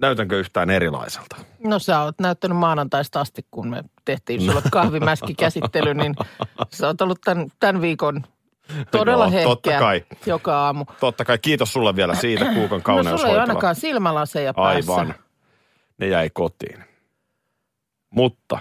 näytänkö 0.00 0.38
yhtään 0.38 0.70
erilaiselta? 0.70 1.36
No 1.64 1.78
sä 1.78 2.02
oot 2.02 2.20
näyttänyt 2.20 2.58
maanantaista 2.58 3.20
asti, 3.20 3.46
kun 3.50 3.68
me 3.68 3.84
tehtiin 4.04 4.40
sulle 4.42 4.62
kahvimäskikäsittely, 4.72 5.94
niin 5.94 6.14
sä 6.70 6.86
oot 6.86 7.00
ollut 7.00 7.20
tämän, 7.24 7.48
tämän 7.60 7.82
viikon 7.82 8.22
todella 8.90 9.24
Joo, 9.24 9.30
hehkeä 9.32 9.48
totta 9.48 9.78
kai. 9.78 10.04
joka 10.26 10.64
aamu. 10.64 10.84
Totta 11.00 11.24
kai, 11.24 11.38
kiitos 11.38 11.72
sulle 11.72 11.96
vielä 11.96 12.14
siitä 12.14 12.44
kuukan 12.54 12.82
No 12.86 13.18
sulla 13.18 13.32
ei 13.32 13.38
ainakaan 13.38 13.74
silmälaseja 13.74 14.54
päässä. 14.54 14.92
Aivan. 14.92 15.14
Ne 15.98 16.08
jäi 16.08 16.30
kotiin. 16.32 16.84
Mutta 18.10 18.58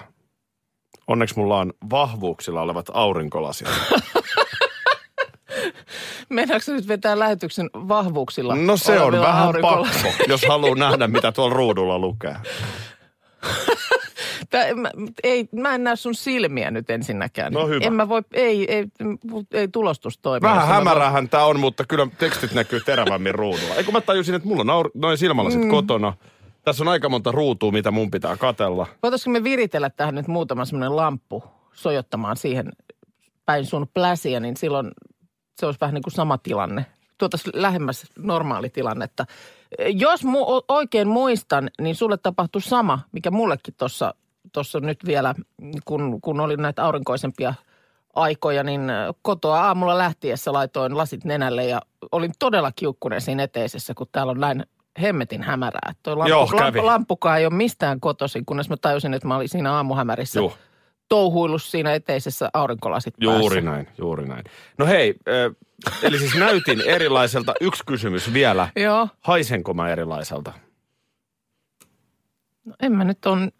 onneksi 1.07 1.35
mulla 1.37 1.59
on 1.59 1.73
vahvuuksilla 1.89 2.61
olevat 2.61 2.85
aurinkolasit. 2.93 3.67
Mennäänkö 6.33 6.73
nyt 6.73 6.87
vetää 6.87 7.19
lähetyksen 7.19 7.69
vahvuuksilla? 7.73 8.55
No 8.55 8.77
se 8.77 8.99
on 8.99 9.11
vähän 9.11 9.43
aurinkolla? 9.43 9.87
pakko, 10.03 10.23
jos 10.27 10.45
haluaa 10.47 10.75
nähdä, 10.75 11.07
mitä 11.07 11.31
tuolla 11.31 11.55
ruudulla 11.55 11.99
lukee. 11.99 12.35
Tää, 14.49 14.75
mä, 14.75 14.91
ei, 15.23 15.49
mä 15.55 15.75
en 15.75 15.83
näe 15.83 15.95
sun 15.95 16.15
silmiä 16.15 16.71
nyt 16.71 16.89
ensinnäkään. 16.89 17.53
No 17.53 17.67
hyvä. 17.67 17.85
En 17.85 17.93
mä 17.93 18.09
voi, 18.09 18.21
ei, 18.33 18.73
ei, 18.73 18.85
ei 19.53 19.67
tulostus 19.67 20.17
toimi. 20.17 20.41
Vähän 20.41 20.67
hämärähän 20.67 21.29
tämä 21.29 21.45
on, 21.45 21.59
mutta 21.59 21.83
kyllä 21.85 22.07
tekstit 22.17 22.53
näkyy 22.53 22.79
terävämmin 22.79 23.35
ruudulla. 23.35 23.75
Eikö 23.75 23.91
mä 23.91 24.01
tajusin, 24.01 24.35
että 24.35 24.47
mulla 24.47 24.73
on 24.73 24.89
noin 24.93 25.17
silmälasit 25.17 25.61
mm. 25.61 25.69
kotona. 25.69 26.13
Tässä 26.63 26.83
on 26.83 26.87
aika 26.87 27.09
monta 27.09 27.31
ruutua, 27.31 27.71
mitä 27.71 27.91
mun 27.91 28.11
pitää 28.11 28.37
katella. 28.37 28.87
Voitaisiko 29.03 29.29
me 29.29 29.43
viritellä 29.43 29.89
tähän 29.89 30.15
nyt 30.15 30.27
muutama 30.27 30.65
semmoinen 30.65 30.95
lamppu 30.95 31.43
sojottamaan 31.73 32.37
siihen 32.37 32.71
päin 33.45 33.65
sun 33.65 33.87
pläsiä, 33.93 34.39
niin 34.39 34.57
silloin 34.57 34.91
se 35.59 35.65
olisi 35.65 35.81
vähän 35.81 35.93
niin 35.93 36.03
kuin 36.03 36.13
sama 36.13 36.37
tilanne. 36.37 36.85
Tuotaisiin 37.17 37.61
lähemmäs 37.61 38.05
normaalitilannetta. 38.17 39.25
Jos 39.93 40.25
mu- 40.25 40.65
oikein 40.67 41.07
muistan, 41.07 41.69
niin 41.81 41.95
sulle 41.95 42.17
tapahtui 42.17 42.61
sama, 42.61 42.99
mikä 43.11 43.31
mullekin 43.31 43.73
tuossa 43.77 44.13
tuossa 44.51 44.79
nyt 44.79 45.05
vielä, 45.05 45.35
kun, 45.85 46.21
kun 46.21 46.39
oli 46.39 46.57
näitä 46.57 46.85
aurinkoisempia 46.85 47.53
aikoja, 48.15 48.63
niin 48.63 48.89
äh, 48.89 49.07
kotoa 49.21 49.61
aamulla 49.61 49.97
lähtiessä 49.97 50.53
laitoin 50.53 50.97
lasit 50.97 51.25
nenälle 51.25 51.65
ja 51.65 51.81
olin 52.11 52.31
todella 52.39 52.71
kiukkunen 52.71 53.21
siinä 53.21 53.43
eteisessä, 53.43 53.93
kun 53.93 54.07
täällä 54.11 54.31
on 54.31 54.39
näin 54.39 54.65
hemmetin 55.01 55.43
hämärää. 55.43 55.93
Toi 56.03 56.15
lamppu, 56.15 56.29
Joo, 56.29 56.47
kävi. 56.47 56.61
lamppu, 56.61 56.85
lamppukaan 56.85 57.39
ei 57.39 57.45
ole 57.45 57.53
mistään 57.53 57.99
kotoisin, 57.99 58.45
kunnes 58.45 58.69
mä 58.69 58.77
tajusin, 58.77 59.13
että 59.13 59.27
mä 59.27 59.35
olin 59.35 59.49
siinä 59.49 59.73
aamuhämärissä 59.73 60.39
Joo. 60.39 60.53
Touhuillut 61.09 61.63
siinä 61.63 61.93
eteisessä 61.93 62.49
aurinkolasit 62.53 63.13
Juuri 63.21 63.39
päässä. 63.55 63.61
näin, 63.61 63.87
juuri 63.97 64.27
näin. 64.27 64.43
No 64.77 64.85
hei, 64.85 65.15
äh, 65.27 65.55
eli 66.03 66.19
siis 66.19 66.35
näytin 66.35 66.81
erilaiselta. 66.81 67.53
Yksi 67.61 67.83
kysymys 67.85 68.33
vielä. 68.33 68.69
Joo. 68.75 69.07
Haisenko 69.21 69.73
mä 69.73 69.89
erilaiselta? 69.89 70.53
No 72.65 72.73
en 72.81 72.91
mä 72.91 73.03
nyt 73.03 73.25
on, 73.25 73.51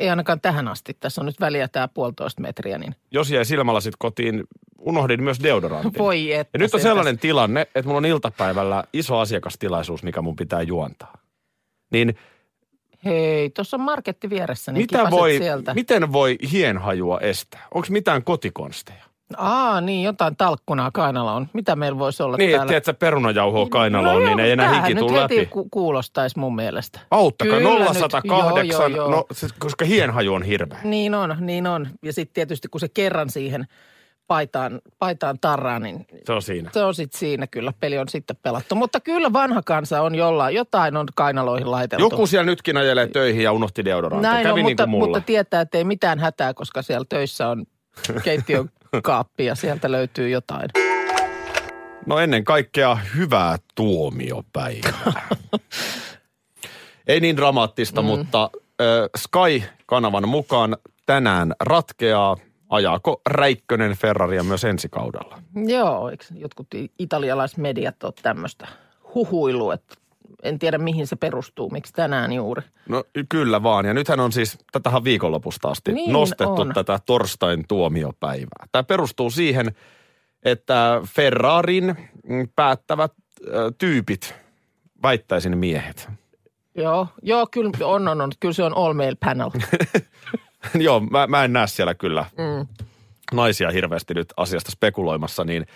ei 0.00 0.10
ainakaan 0.10 0.40
tähän 0.40 0.68
asti. 0.68 0.96
Tässä 1.00 1.20
on 1.20 1.26
nyt 1.26 1.40
väliä 1.40 1.68
tämä 1.68 1.88
puolitoista 1.88 2.42
metriä, 2.42 2.78
niin 2.78 2.94
Jos 3.10 3.30
jäi 3.30 3.44
silmälasit 3.44 3.94
kotiin, 3.98 4.44
unohdin 4.78 5.22
myös 5.22 5.42
deodorantin. 5.42 5.98
voi 5.98 6.32
että. 6.32 6.50
Ja 6.54 6.58
nyt 6.58 6.74
on 6.74 6.80
sellainen 6.80 7.18
tilanne, 7.18 7.60
että 7.60 7.82
mulla 7.82 7.98
on 7.98 8.04
iltapäivällä 8.06 8.84
iso 8.92 9.18
asiakastilaisuus, 9.18 10.02
mikä 10.02 10.22
mun 10.22 10.36
pitää 10.36 10.62
juontaa. 10.62 11.18
Niin 11.90 12.16
Hei, 13.06 13.50
tuossa 13.50 13.76
on 13.76 13.80
marketti 13.80 14.30
vieressä, 14.30 14.72
niin 14.72 14.82
mitä 14.82 15.10
voi, 15.10 15.36
sieltä. 15.38 15.74
miten 15.74 16.12
voi 16.12 16.38
hienhajua 16.52 17.20
estää? 17.20 17.66
Onko 17.74 17.86
mitään 17.90 18.24
kotikonsteja? 18.24 19.04
Aa, 19.36 19.80
niin, 19.80 20.02
jotain 20.02 20.36
talkkunaa 20.36 20.90
kainalla 20.90 21.32
on. 21.32 21.48
Mitä 21.52 21.76
meillä 21.76 21.98
voisi 21.98 22.22
olla 22.22 22.36
Niin, 22.36 22.50
että 22.50 22.56
täällä? 22.56 22.68
tiedät 22.70 22.84
sä 22.84 22.94
perunajauhoa 22.94 23.66
kainaloon, 23.68 24.22
No 24.22 24.26
niin 24.28 24.40
ei 24.40 24.50
enää 24.50 24.80
hiki 24.80 24.94
nyt 24.94 25.06
tule 25.06 25.20
läpi. 25.20 25.46
ku- 25.46 25.68
kuulostaisi 25.70 26.38
mun 26.38 26.54
mielestä. 26.56 27.00
Auttakaa 27.10 27.58
Kyllä 27.58 27.70
nyt. 27.70 27.78
0108, 27.78 28.64
Joo, 28.80 28.88
joo, 28.88 28.96
joo. 28.96 29.10
no 29.10 29.24
se- 29.32 29.46
koska 29.58 29.84
hienhaju 29.84 30.34
on 30.34 30.42
hirveä. 30.42 30.78
Niin 30.84 31.14
on, 31.14 31.36
niin 31.40 31.66
on. 31.66 31.88
Ja 32.02 32.12
sitten 32.12 32.34
tietysti 32.34 32.68
kun 32.68 32.80
se 32.80 32.88
kerran 32.88 33.30
siihen 33.30 33.66
paitaan, 34.26 34.80
paitaan 34.98 35.38
tarraa, 35.40 35.78
niin 35.78 36.06
Se 36.24 36.32
on 36.32 36.42
siinä. 36.42 36.70
se 36.72 36.84
on 36.84 36.94
sitten 36.94 37.18
siinä 37.18 37.46
kyllä. 37.46 37.72
Peli 37.80 37.98
on 37.98 38.08
sitten 38.08 38.36
pelattu. 38.42 38.74
Mutta 38.74 39.00
kyllä 39.00 39.32
vanha 39.32 39.62
kansa 39.62 40.02
on 40.02 40.14
jollain, 40.14 40.54
jotain 40.54 40.96
on 40.96 41.06
kainaloihin 41.14 41.70
laiteltu. 41.70 42.04
Joku 42.04 42.26
siellä 42.26 42.46
nytkin 42.46 42.76
ajelee 42.76 43.06
töihin 43.06 43.42
ja 43.42 43.52
unohti 43.52 43.84
deodorantin. 43.84 44.30
Näin 44.30 44.42
Kävi 44.42 44.50
on, 44.50 44.56
niin 44.56 44.66
mutta, 44.66 44.82
kuin 44.82 44.90
mulla. 44.90 45.06
mutta 45.06 45.20
tietää, 45.20 45.60
että 45.60 45.78
ei 45.78 45.84
mitään 45.84 46.18
hätää, 46.18 46.54
koska 46.54 46.82
siellä 46.82 47.06
töissä 47.08 47.48
on 47.48 47.66
keittiön 48.24 48.70
kaappi 49.02 49.44
ja 49.44 49.54
sieltä 49.54 49.92
löytyy 49.92 50.28
jotain. 50.28 50.70
No 52.06 52.18
ennen 52.18 52.44
kaikkea 52.44 52.94
hyvää 53.16 53.56
tuomiopäivää. 53.74 55.22
Ei 57.06 57.20
niin 57.20 57.36
dramaattista, 57.36 58.02
mm. 58.02 58.06
mutta 58.08 58.50
äh, 58.80 58.86
Sky-kanavan 59.16 60.28
mukaan 60.28 60.76
tänään 61.06 61.54
ratkeaa, 61.60 62.36
ajaako 62.68 63.20
Räikkönen 63.26 63.96
Ferraria 63.96 64.42
myös 64.42 64.64
ensi 64.64 64.88
kaudella. 64.88 65.38
Joo, 65.66 66.10
eikö 66.10 66.24
jotkut 66.34 66.66
italialaismediat 66.98 68.04
ole 68.04 68.12
tämmöistä 68.22 68.68
huhuilua, 69.14 69.74
että 69.74 69.94
en 70.42 70.58
tiedä 70.58 70.78
mihin 70.78 71.06
se 71.06 71.16
perustuu, 71.16 71.70
miksi 71.70 71.92
tänään 71.92 72.32
juuri. 72.32 72.62
No 72.88 73.04
kyllä 73.28 73.62
vaan. 73.62 73.86
Ja 73.86 73.94
nythän 73.94 74.20
on 74.20 74.32
siis, 74.32 74.58
tätähän 74.72 75.04
viikonlopusta 75.04 75.68
asti 75.68 75.92
Niin 75.92 76.12
nostettu 76.12 76.60
on. 76.60 76.72
tätä 76.74 76.98
torstain 77.06 77.64
tuomiopäivää. 77.68 78.66
Tämä 78.72 78.82
perustuu 78.82 79.30
siihen, 79.30 79.74
että 80.42 81.00
Ferrarin 81.06 81.96
päättävät 82.56 83.12
äh, 83.46 83.52
tyypit, 83.78 84.34
väittäisin 85.02 85.58
miehet. 85.58 86.08
Joo, 86.74 87.08
joo, 87.22 87.46
kyllä 87.50 87.70
on, 87.82 88.08
on, 88.08 88.20
on. 88.20 88.32
Kyllä 88.40 88.54
se 88.54 88.62
on 88.62 88.76
all 88.76 88.92
male 88.92 89.16
panel. 89.24 89.50
Joo, 90.86 91.00
mä, 91.00 91.26
mä 91.26 91.44
en 91.44 91.52
näe 91.52 91.66
siellä 91.66 91.94
kyllä 91.94 92.24
mm. 92.38 92.66
naisia 93.32 93.70
hirveästi 93.70 94.14
nyt 94.14 94.34
asiasta 94.36 94.70
spekuloimassa, 94.72 95.44
niin 95.44 95.66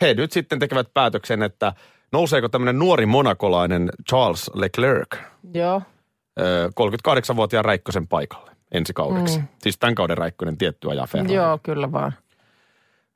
he 0.00 0.14
nyt 0.14 0.32
sitten 0.32 0.58
tekevät 0.58 0.94
päätöksen, 0.94 1.42
että 1.42 1.72
nouseeko 2.12 2.48
tämmöinen 2.48 2.78
nuori 2.78 3.06
monakolainen 3.06 3.90
Charles 4.08 4.50
Leclerc 4.54 5.16
joo, 5.54 5.82
ö, 6.40 6.68
38-vuotiaan 6.68 7.64
Räikkösen 7.64 8.08
paikalle 8.08 8.50
ensi 8.72 8.92
kaudeksi. 8.92 9.38
Mm. 9.38 9.48
Siis 9.62 9.78
tämän 9.78 9.94
kauden 9.94 10.18
Räikkönen 10.18 10.58
tietty 10.58 10.90
ajaa 10.90 11.06
Ferrari. 11.06 11.34
joo, 11.34 11.58
kyllä 11.62 11.92
vaan. 11.92 12.12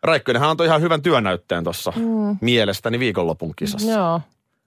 Räikkönenhän 0.02 0.50
antoi 0.50 0.66
ihan 0.66 0.82
hyvän 0.82 1.02
työnäytteen 1.02 1.64
tuossa 1.64 1.92
mm. 1.96 2.38
mielestäni 2.40 2.98
viikonlopun 2.98 3.52
kisassa. 3.56 3.90
Joo, 3.90 4.20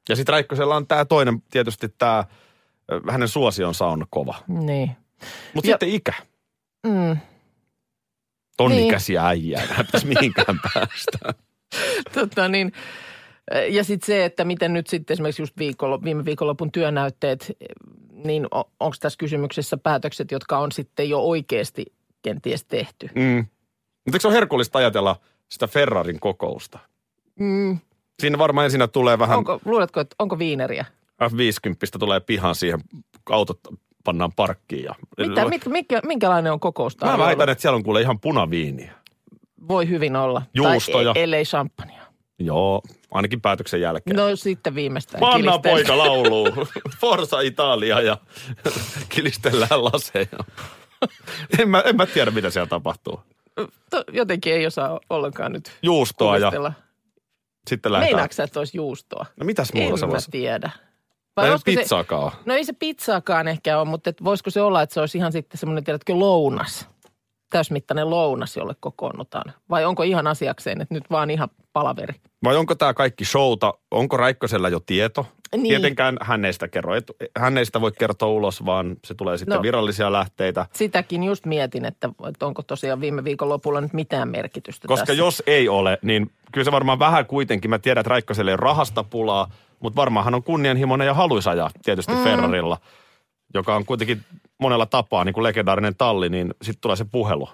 Ja 0.09 0.15
sitten 0.15 0.33
Räikkösellä 0.33 0.75
on 0.75 0.87
tämä 0.87 1.05
toinen, 1.05 1.43
tietysti 1.51 1.89
tämä, 1.97 2.23
hänen 3.09 3.27
suosionsa 3.27 3.85
on 3.85 4.05
kova. 4.09 4.35
niin. 4.47 4.91
Mutta 5.53 5.67
sitten 5.67 5.89
ikä. 5.89 6.13
Mm. 6.87 7.17
Ton 8.57 8.71
Niin. 8.71 8.93
äijää, 9.19 9.61
ei 9.61 9.83
pitäisi 9.83 10.07
mihinkään 10.07 10.59
päästä. 10.73 11.19
Tota 12.13 12.47
niin, 12.47 12.71
ja 13.69 13.83
sitten 13.83 14.05
se, 14.07 14.25
että 14.25 14.45
miten 14.45 14.73
nyt 14.73 14.87
sitten 14.87 15.13
esimerkiksi 15.13 15.41
just 15.41 15.57
viikolla, 15.57 16.03
viime 16.03 16.25
viikonlopun 16.25 16.71
työnäytteet, 16.71 17.51
niin 18.11 18.47
onko 18.79 18.95
tässä 18.99 19.17
kysymyksessä 19.17 19.77
päätökset, 19.77 20.31
jotka 20.31 20.57
on 20.57 20.71
sitten 20.71 21.09
jo 21.09 21.19
oikeasti 21.19 21.85
kenties 22.21 22.65
tehty? 22.65 23.09
Mm. 23.15 23.45
Mutta 24.05 24.15
eikö 24.15 24.19
se 24.19 24.27
ole 24.27 24.35
herkullista 24.35 24.79
ajatella 24.79 25.19
sitä 25.49 25.67
Ferrarin 25.67 26.19
kokousta? 26.19 26.79
Mm. 27.39 27.79
Siinä 28.19 28.37
varmaan 28.37 28.65
ensin 28.65 28.81
tulee 28.93 29.19
vähän 29.19 29.37
Onko, 29.37 29.59
luuletko, 29.65 29.99
että 29.99 30.15
onko 30.19 30.39
viineriä? 30.39 30.85
F50 31.23 31.99
tulee 31.99 32.19
pihan 32.19 32.55
siihen, 32.55 32.79
autot 33.29 33.59
pannaan 34.03 34.31
parkkiin. 34.35 34.83
Ja... 34.83 34.95
Mitä, 35.17 35.45
mit, 35.49 35.65
mikä, 35.65 36.01
minkälainen 36.05 36.53
on 36.53 36.59
kokousta? 36.59 37.05
Mä 37.05 37.17
väitän, 37.17 37.49
että 37.49 37.61
siellä 37.61 37.75
on 37.75 37.83
kuule 37.83 38.01
ihan 38.01 38.19
punaviiniä. 38.19 38.91
Voi 39.67 39.89
hyvin 39.89 40.15
olla. 40.15 40.41
Juustoja. 40.53 41.13
Tai 41.13 41.21
e- 41.21 41.23
ellei 41.23 41.43
champagnea. 41.43 42.03
Joo, 42.39 42.81
ainakin 43.11 43.41
päätöksen 43.41 43.81
jälkeen. 43.81 44.15
No 44.15 44.35
sitten 44.35 44.75
viimeistään. 44.75 45.19
Panna 45.19 45.59
poika 45.59 45.97
lauluu. 45.97 46.47
Forza 47.01 47.39
Italia 47.41 48.01
ja 48.01 48.17
kilistellään 49.09 49.83
laseja. 49.83 50.39
en, 51.59 51.69
mä, 51.69 51.81
en 51.85 51.95
mä 51.95 52.05
tiedä, 52.05 52.31
mitä 52.31 52.49
siellä 52.49 52.67
tapahtuu. 52.67 53.19
To- 53.89 54.03
Jotenkin 54.11 54.53
ei 54.53 54.65
osaa 54.67 54.99
ollenkaan 55.09 55.51
nyt 55.51 55.71
Juustoa 55.81 56.37
ja 56.37 56.47
kuvitella. 56.47 56.73
sitten 57.69 57.91
lähdetään. 57.91 58.15
Meinaatko 58.15 58.33
sä, 58.33 58.43
että 58.43 58.59
olisi 58.59 58.77
juustoa? 58.77 59.25
No 59.39 59.45
mitäs 59.45 59.71
En 59.75 59.81
muuta 59.81 59.97
se 59.97 60.05
mä 60.05 60.11
voisi? 60.11 60.31
Tiedä. 61.35 61.47
Tai 61.47 61.51
olisiko 61.51 61.71
se- 61.71 61.77
pizzaakaan. 61.77 62.31
No 62.45 62.53
ei 62.53 62.65
se 62.65 62.73
pizzaakaan 62.73 63.47
ehkä 63.47 63.79
ole, 63.79 63.87
mutta 63.89 64.09
et 64.09 64.23
voisiko 64.23 64.49
se 64.49 64.61
olla, 64.61 64.81
että 64.81 64.93
se 64.93 64.99
olisi 64.99 65.17
ihan 65.17 65.31
sitten 65.31 65.57
semmoinen, 65.57 65.83
tiedätkö, 65.83 66.13
lounas. 66.15 66.87
täysmittainen 67.49 68.09
lounas, 68.09 68.57
jolle 68.57 68.75
kokoonnutaan? 68.79 69.53
Vai 69.69 69.85
onko 69.85 70.03
ihan 70.03 70.27
asiakseen, 70.27 70.81
että 70.81 70.93
nyt 70.93 71.03
vaan 71.11 71.29
ihan 71.29 71.49
palaveri? 71.73 72.13
Vai 72.43 72.55
onko 72.55 72.75
tämä 72.75 72.93
kaikki 72.93 73.25
showta? 73.25 73.73
Onko 73.91 74.17
Raikkosella 74.17 74.69
jo 74.69 74.79
tieto? 74.79 75.25
Niin. 75.55 75.63
Tietenkään 75.67 76.17
hän 76.21 76.45
ei 76.45 76.53
sitä 76.53 76.67
kerro. 76.67 76.93
Hän 77.37 77.57
ei 77.57 77.65
sitä 77.65 77.81
voi 77.81 77.91
kertoa 77.91 78.29
ulos, 78.29 78.65
vaan 78.65 78.95
se 79.05 79.13
tulee 79.13 79.37
sitten 79.37 79.55
No. 79.55 79.61
virallisia 79.61 80.11
lähteitä. 80.11 80.65
Sitäkin 80.73 81.23
just 81.23 81.45
mietin, 81.45 81.85
että, 81.85 82.09
että 82.29 82.45
onko 82.45 82.63
tosiaan 82.63 83.01
viime 83.01 83.23
viikon 83.23 83.49
lopulla 83.49 83.81
nyt 83.81 83.93
mitään 83.93 84.27
merkitystä 84.29 84.87
Koska 84.87 85.05
tässä. 85.05 85.19
jos 85.21 85.43
ei 85.47 85.69
ole, 85.69 85.97
niin 86.01 86.31
kyllä 86.51 86.65
se 86.65 86.71
varmaan 86.71 86.99
vähän 86.99 87.25
kuitenkin, 87.25 87.69
mä 87.69 87.79
tiedän, 87.79 88.01
että 88.01 88.09
Raikkoselle 88.09 88.51
ei 88.51 88.57
rahasta 88.57 89.03
pulaa, 89.03 89.51
mutta 89.83 89.95
varmaan 89.95 90.25
hän 90.25 90.35
on 90.35 90.43
kunnianhimoinen 90.43 91.07
ja 91.07 91.13
haluaisi 91.13 91.49
ajaa 91.49 91.69
tietysti 91.83 92.13
mm. 92.13 92.23
Ferrarilla, 92.23 92.77
joka 93.53 93.75
on 93.75 93.85
kuitenkin 93.85 94.21
monella 94.59 94.85
tapaa 94.85 95.25
niin 95.25 95.33
kuin 95.33 95.43
legendaarinen 95.43 95.95
talli, 95.95 96.29
niin 96.29 96.53
sitten 96.61 96.81
tulee 96.81 96.95
se 96.95 97.05
puhelu. 97.11 97.49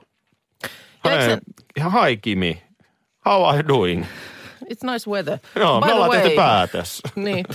Ja 1.03 1.25
se- 1.25 1.37
ihan 1.77 2.05
hi 2.05 2.17
Kimi, 2.17 2.63
how 3.25 3.45
are 3.45 3.57
you 3.57 3.67
doing? 3.67 4.05
It's 4.63 4.91
nice 4.91 5.09
weather. 5.09 5.37
Joo, 5.55 5.81
By 5.81 5.87
me 5.87 5.93
ollaan 5.93 6.11
tehty 6.11 6.29
päätös. 6.29 7.01
Niin. 7.15 7.45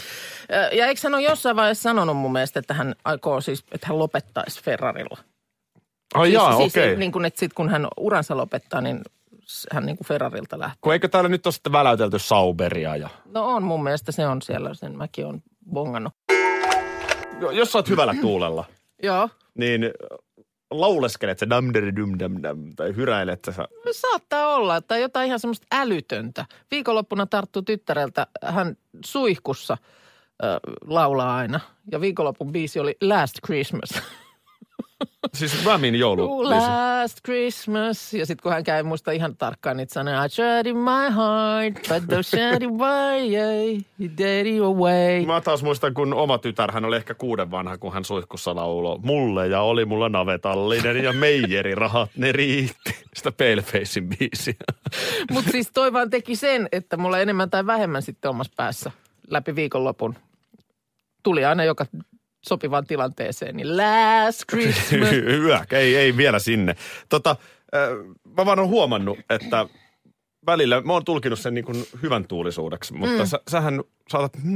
Ja 0.72 0.86
eikö 0.86 1.00
hän 1.04 1.14
ole 1.14 1.22
jossain 1.22 1.56
vaiheessa 1.56 1.82
sanonut 1.82 2.16
mun 2.16 2.32
mielestä, 2.32 2.60
että 2.60 2.74
hän 2.74 2.94
aikoo 3.04 3.40
siis, 3.40 3.64
että 3.72 3.86
hän 3.86 3.98
lopettaisi 3.98 4.62
Ferrarilla? 4.62 5.18
Ai 6.14 6.26
siis, 6.26 6.34
jaa, 6.34 6.56
siis 6.56 6.72
okei. 6.72 6.96
niin 6.96 7.12
kuin, 7.12 7.24
että 7.24 7.40
sitten 7.40 7.54
kun 7.54 7.68
hän 7.68 7.88
uransa 7.96 8.36
lopettaa, 8.36 8.80
niin 8.80 9.00
hän 9.72 9.86
niin 9.86 9.96
kuin 9.96 10.06
Ferrarilta 10.06 10.58
lähtee. 10.58 10.78
Kun 10.80 10.92
eikö 10.92 11.08
täällä 11.08 11.28
nyt 11.28 11.46
ole 11.46 11.52
sitten 11.52 11.72
väläytelty 11.72 12.18
Sauberia 12.18 12.96
ja... 12.96 13.08
No 13.24 13.46
on 13.46 13.62
mun 13.62 13.82
mielestä 13.82 14.12
se 14.12 14.26
on 14.26 14.42
siellä, 14.42 14.74
sen 14.74 14.96
mäkin 14.98 15.26
on 15.26 15.42
bongannut. 15.72 16.12
Jo- 17.40 17.50
Jos 17.50 17.72
sä 17.72 17.78
oot 17.78 17.88
hyvällä 17.88 18.14
tuulella, 18.20 18.64
Joo. 19.02 19.28
niin 19.58 19.90
lauleskelet 20.70 21.38
se 21.38 21.46
dam 21.50 21.64
dum 21.96 22.18
dam 22.18 22.42
dam 22.42 22.58
tai 22.76 22.96
hyräilet 22.96 23.40
sä. 23.56 23.68
Saattaa 23.92 24.54
olla, 24.54 24.80
tai 24.80 25.00
jotain 25.00 25.26
ihan 25.26 25.40
semmoista 25.40 25.66
älytöntä. 25.72 26.44
Viikonloppuna 26.70 27.26
tarttuu 27.26 27.62
tyttäreltä, 27.62 28.26
hän 28.44 28.76
suihkussa 29.04 29.76
ö, 30.44 30.46
laulaa 30.86 31.36
aina. 31.36 31.60
Ja 31.92 32.00
viikonlopun 32.00 32.52
biisi 32.52 32.80
oli 32.80 32.96
Last 33.02 33.34
Christmas. 33.46 33.90
Siis 35.34 35.64
Ramin 35.64 35.94
joulu. 35.94 36.50
Last 36.50 37.18
Christmas. 37.24 38.14
Ja 38.14 38.26
sitten 38.26 38.42
kun 38.42 38.52
hän 38.52 38.64
käy 38.64 38.82
muista 38.82 39.10
ihan 39.10 39.36
tarkkaan 39.36 39.76
niitä 39.76 39.94
sanoja. 39.94 40.24
I 40.24 40.28
tried 40.28 40.66
in 40.66 40.76
my 40.76 41.14
heart, 41.16 41.74
but 41.74 42.18
it 42.18 42.62
away, 42.62 43.28
yeah, 43.30 43.82
you 44.00 44.10
did 44.18 44.46
it 44.46 44.62
away. 44.62 45.26
Mä 45.26 45.40
taas 45.40 45.62
muistan, 45.62 45.94
kun 45.94 46.14
oma 46.14 46.38
tytär, 46.38 46.72
hän 46.72 46.84
oli 46.84 46.96
ehkä 46.96 47.14
kuuden 47.14 47.50
vanha, 47.50 47.78
kun 47.78 47.92
hän 47.92 48.04
suihkussa 48.04 48.54
lauloi. 48.54 48.98
Mulle 49.02 49.48
ja 49.48 49.60
oli 49.60 49.84
mulla 49.84 50.08
navetallinen 50.08 51.04
ja 51.04 51.12
meijerirahat, 51.12 52.10
ne 52.16 52.32
riitti. 52.32 52.94
Sitä 53.14 53.32
Palefacein 53.32 54.08
biisiä. 54.08 54.54
Mutta 55.30 55.50
siis 55.50 55.70
toi 55.74 55.92
vaan 55.92 56.10
teki 56.10 56.36
sen, 56.36 56.68
että 56.72 56.96
mulla 56.96 57.18
enemmän 57.18 57.50
tai 57.50 57.66
vähemmän 57.66 58.02
sitten 58.02 58.28
omassa 58.28 58.52
päässä 58.56 58.90
läpi 59.30 59.54
viikonlopun 59.54 60.14
tuli 61.24 61.44
aina 61.44 61.64
joka 61.64 61.86
sopivaan 62.48 62.86
tilanteeseen, 62.86 63.56
niin 63.56 63.76
last 63.76 64.42
Christmas. 64.50 65.10
Hyvä, 65.40 65.64
ei, 65.72 65.96
ei 65.96 66.16
vielä 66.16 66.38
sinne. 66.38 66.76
Tota, 67.08 67.36
mä 68.38 68.46
vaan 68.46 68.58
oon 68.58 68.68
huomannut, 68.68 69.18
että 69.30 69.66
välillä, 70.46 70.80
mä 70.80 70.92
oon 70.92 71.04
tulkinut 71.04 71.38
sen 71.38 71.54
niin 71.54 71.64
kuin 71.64 71.84
hyvän 72.02 72.28
tuulisuudeksi, 72.28 72.94
mutta 72.94 73.22
mm. 73.22 73.26
sä, 73.26 73.40
sähän 73.50 73.80
saatat 74.08 74.32
tässä 74.32 74.46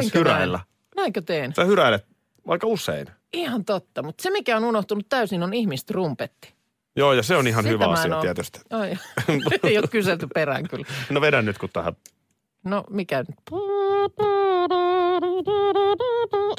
Teenkö 0.00 0.18
hyräillä. 0.18 0.58
näin? 0.58 0.68
Näinkö 0.96 1.22
teen? 1.22 1.54
Sä 1.54 1.64
hyräilet 1.64 2.06
aika 2.48 2.66
usein. 2.66 3.06
Ihan 3.32 3.64
totta, 3.64 4.02
mutta 4.02 4.22
se 4.22 4.30
mikä 4.30 4.56
on 4.56 4.64
unohtunut 4.64 5.06
täysin 5.08 5.42
on 5.42 5.54
ihmistrumpetti. 5.54 6.54
Joo, 6.96 7.12
ja 7.12 7.22
se 7.22 7.36
on 7.36 7.46
ihan 7.46 7.64
Sitä 7.64 7.72
hyvä 7.72 7.86
asia 7.86 8.16
oo- 8.16 8.22
tietysti. 8.22 8.60
Ai, 8.70 8.90
ei 9.62 9.78
ole 9.78 9.88
kyselty 9.88 10.26
perään 10.34 10.68
kyllä. 10.68 10.86
No 11.10 11.20
vedän 11.20 11.44
nyt, 11.44 11.58
kun 11.58 11.68
tähän 11.72 11.96
No 12.64 12.84
mikä 12.90 13.18
nyt? 13.18 13.36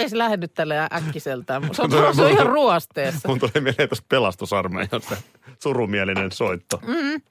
Ei 0.09 0.11
se 0.11 0.17
lähde 0.17 0.37
nyt 0.37 0.53
tällä 0.53 0.87
äkkiseltään. 0.93 1.69
Se 1.71 1.81
on, 1.81 2.15
se 2.15 2.21
on 2.21 2.31
ihan 2.31 2.47
ruosteessa. 2.47 3.27
Mun 3.27 3.39
tuli 3.39 3.51
mieleen 3.61 3.89
tuosta 3.89 4.05
pelastusarmeijan 4.09 5.01
se 5.09 5.17
surumielinen 5.63 6.31
soitto. 6.31 6.79
Mm. 6.87 7.21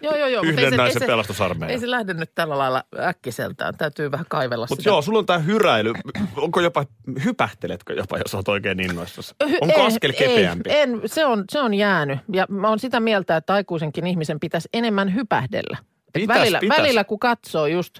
Joo, 0.00 0.16
joo, 0.16 0.28
joo. 0.28 0.42
Yhden 0.42 0.64
ei 0.64 0.70
se- 0.70 0.76
naisen 0.76 1.02
ei 1.02 1.06
se- 1.06 1.12
pelastusarmeija. 1.12 1.72
Ei 1.72 1.78
se 1.80 1.90
lähde 1.90 2.14
nyt 2.14 2.30
tällä 2.34 2.58
lailla 2.58 2.84
äkkiseltään. 2.98 3.74
Täytyy 3.76 4.10
vähän 4.10 4.26
kaivella 4.28 4.66
Mutta 4.70 4.80
sitä. 4.82 4.90
joo, 4.90 5.02
sulla 5.02 5.18
on 5.18 5.26
tää 5.26 5.38
hyräily. 5.38 5.92
Onko 6.36 6.60
jopa, 6.60 6.84
hypähteletkö 7.24 7.92
jopa, 7.94 8.18
jos 8.18 8.34
oot 8.34 8.48
oikein 8.48 8.80
innoissasi? 8.80 9.34
Onko 9.60 9.80
en- 9.80 9.86
askel 9.86 10.12
kepeämpi? 10.12 10.70
Ei, 10.70 10.80
en, 10.80 11.00
se 11.06 11.26
on, 11.26 11.44
se 11.50 11.60
on 11.60 11.74
jäänyt. 11.74 12.18
Ja 12.32 12.46
mä 12.48 12.68
oon 12.68 12.78
sitä 12.78 13.00
mieltä, 13.00 13.36
että 13.36 13.54
aikuisenkin 13.54 14.06
ihmisen 14.06 14.40
pitäisi 14.40 14.68
enemmän 14.72 15.14
hypähdellä. 15.14 15.76
Et 15.80 16.12
Pitäis, 16.12 16.40
välillä, 16.40 16.58
pitäis. 16.60 16.80
välillä 16.80 17.04
kun 17.04 17.18
katsoo 17.18 17.66
just, 17.66 17.98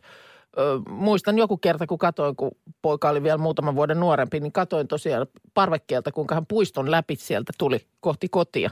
ö, 0.59 0.81
muistan 0.91 1.39
joku 1.39 1.57
kerta 1.57 1.87
kun 1.87 1.99
katoin, 1.99 2.37
kun 2.37 2.51
poika 2.83 3.09
oli 3.09 3.23
vielä 3.23 3.39
muutaman 3.39 3.77
vuoden 3.77 4.01
nuorempi, 4.01 4.41
niin 4.41 4.53
katoin 4.53 4.89
tosiaan 4.89 5.27
parvekkeelta, 5.55 6.13
kuinka 6.13 6.35
hän 6.35 6.47
puiston 6.47 6.91
läpi 6.91 7.17
sieltä 7.17 7.53
tuli 7.59 7.87
kohti 8.01 8.29
kotia. 8.29 8.71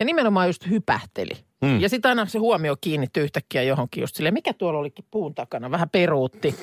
Ja 0.00 0.06
nimenomaan 0.06 0.46
just 0.46 0.70
hypähteli. 0.70 1.32
Mm. 1.62 1.80
Ja 1.80 1.88
sitten 1.88 2.08
aina 2.08 2.26
se 2.26 2.38
huomio 2.38 2.76
kiinnittyi 2.80 3.22
yhtäkkiä 3.22 3.62
johonkin 3.62 4.00
just 4.00 4.16
silleen, 4.16 4.34
mikä 4.34 4.52
tuolla 4.52 4.78
olikin 4.78 5.04
puun 5.10 5.34
takana, 5.34 5.70
vähän 5.70 5.90
peruutti. 5.90 6.54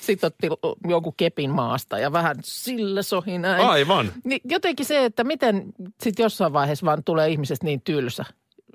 Sitten 0.00 0.26
otti 0.26 0.48
jonkun 0.88 1.14
kepin 1.16 1.50
maasta 1.50 1.98
ja 1.98 2.12
vähän 2.12 2.36
sillä 2.42 3.02
sohi 3.02 3.38
näin. 3.38 3.66
Aivan. 3.66 4.12
Niin 4.24 4.40
jotenkin 4.44 4.86
se, 4.86 5.04
että 5.04 5.24
miten 5.24 5.72
sitten 6.02 6.24
jossain 6.24 6.52
vaiheessa 6.52 6.86
vaan 6.86 7.04
tulee 7.04 7.28
ihmisestä 7.28 7.66
niin 7.66 7.80
tylsä. 7.80 8.24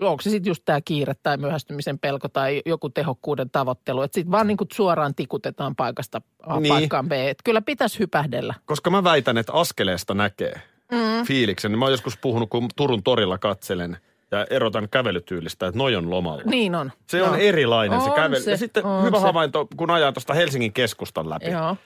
Onko 0.01 0.21
se 0.21 0.29
sitten 0.29 0.49
just 0.51 0.61
tämä 0.65 0.81
kiire 0.81 1.13
tai 1.23 1.37
myöhästymisen 1.37 1.99
pelko 1.99 2.29
tai 2.29 2.61
joku 2.65 2.89
tehokkuuden 2.89 3.49
tavoittelu. 3.49 4.01
Että 4.01 4.15
sitten 4.15 4.31
vaan 4.31 4.47
niin 4.47 4.57
kuin 4.57 4.67
suoraan 4.73 5.15
tikutetaan 5.15 5.75
paikasta 5.75 6.21
A 6.43 6.53
Niin. 6.53 6.63
niin. 6.63 6.73
paikkaan 6.73 7.09
B. 7.09 7.11
Et 7.11 7.37
kyllä 7.43 7.61
pitäisi 7.61 7.99
hypähdellä. 7.99 8.53
Koska 8.65 8.89
mä 8.89 9.03
väitän, 9.03 9.37
että 9.37 9.53
askeleesta 9.53 10.13
näkee 10.13 10.61
mm. 10.91 11.25
fiiliksen. 11.25 11.79
Mä 11.79 11.85
oon 11.85 11.91
joskus 11.91 12.17
puhunut, 12.17 12.49
kun 12.49 12.69
Turun 12.75 13.03
torilla 13.03 13.37
katselen 13.37 13.97
ja 14.31 14.45
erotan 14.49 14.89
kävelytyylistä, 14.89 15.67
että 15.67 15.77
noi 15.77 15.95
on 15.95 16.09
lomalla. 16.09 16.43
Niin 16.45 16.75
on. 16.75 16.91
Se 17.07 17.23
on 17.23 17.27
Joo. 17.29 17.37
erilainen 17.37 18.01
se 18.01 18.09
On 18.09 18.15
kävely. 18.15 18.41
se, 18.43 18.51
ja 18.51 18.57
sitten 18.57 18.85
on 18.85 19.03
hyvä 19.03 19.17
se. 19.17 19.23
havainto, 19.23 19.67
kun 19.77 19.91
ajaa 19.91 20.11
tuosta 20.11 20.33
Helsingin 20.33 20.73
keskustan 20.73 21.29
läpi. 21.29 21.49
Joo. 21.49 21.77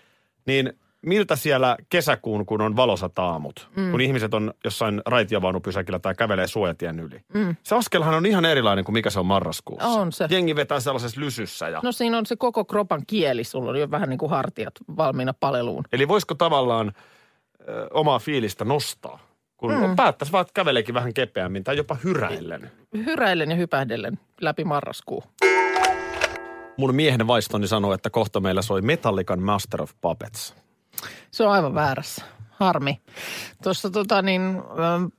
Niin 0.45 0.73
miltä 1.01 1.35
siellä 1.35 1.77
kesäkuun, 1.89 2.45
kun 2.45 2.61
on 2.61 2.75
valosat 2.75 3.19
aamut, 3.19 3.69
mm. 3.75 3.91
kun 3.91 4.01
ihmiset 4.01 4.33
on 4.33 4.53
jossain 4.63 5.01
raitiovaunupysäkillä 5.05 5.99
tai 5.99 6.15
kävelee 6.15 6.47
suojatien 6.47 6.99
yli. 6.99 7.21
Mm. 7.33 7.55
Se 7.63 7.75
askelhan 7.75 8.13
on 8.13 8.25
ihan 8.25 8.45
erilainen 8.45 8.85
kuin 8.85 8.93
mikä 8.93 9.09
se 9.09 9.19
on 9.19 9.25
marraskuussa. 9.25 9.87
On 9.87 10.11
se. 10.11 10.27
Jengi 10.29 10.55
vetää 10.55 10.79
sellaisessa 10.79 11.21
lysyssä. 11.21 11.69
Ja... 11.69 11.79
No 11.83 11.91
siinä 11.91 12.17
on 12.17 12.25
se 12.25 12.35
koko 12.35 12.65
kropan 12.65 13.01
kieli. 13.07 13.43
Sulla 13.43 13.71
on 13.71 13.79
jo 13.79 13.91
vähän 13.91 14.09
niin 14.09 14.17
kuin 14.17 14.29
hartiat 14.29 14.73
valmiina 14.97 15.33
paleluun. 15.39 15.83
Eli 15.91 16.07
voisiko 16.07 16.35
tavallaan 16.35 16.91
ö, 17.67 17.87
omaa 17.93 18.19
fiilistä 18.19 18.65
nostaa? 18.65 19.19
Kun 19.57 19.71
mm. 19.71 19.95
päättäisi 19.95 20.31
vaan, 20.31 20.41
että 20.41 20.53
käveleekin 20.53 20.95
vähän 20.95 21.13
kepeämmin 21.13 21.63
tai 21.63 21.77
jopa 21.77 21.97
hyräillen. 22.03 22.71
Hyräillen 23.05 23.51
ja 23.51 23.55
hypähdellen 23.55 24.19
läpi 24.41 24.63
marraskuu. 24.63 25.23
Mun 26.77 26.95
miehen 26.95 27.27
vaistoni 27.27 27.67
sanoi, 27.67 27.95
että 27.95 28.09
kohta 28.09 28.39
meillä 28.39 28.61
soi 28.61 28.81
Metallican 28.81 29.41
Master 29.41 29.81
of 29.81 29.91
Puppets. 30.01 30.55
Se 31.31 31.43
on 31.43 31.51
aivan 31.51 31.75
väärässä. 31.75 32.25
Harmi. 32.49 33.01
Tuossa 33.63 33.89
tota 33.89 34.21
niin, 34.21 34.41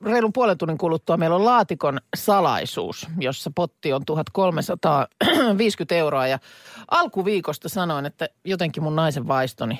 reilun 0.05 0.33
puolen 0.33 0.57
tunnin 0.57 0.77
kuluttua 0.77 1.17
meillä 1.17 1.35
on 1.35 1.45
laatikon 1.45 1.99
salaisuus, 2.15 3.07
jossa 3.19 3.51
potti 3.55 3.93
on 3.93 4.05
1350 4.05 5.95
euroa. 5.95 6.27
Ja 6.27 6.39
alkuviikosta 6.91 7.69
sanoin, 7.69 8.05
että 8.05 8.29
jotenkin 8.45 8.83
mun 8.83 8.95
naisen 8.95 9.27
vaistoni 9.27 9.79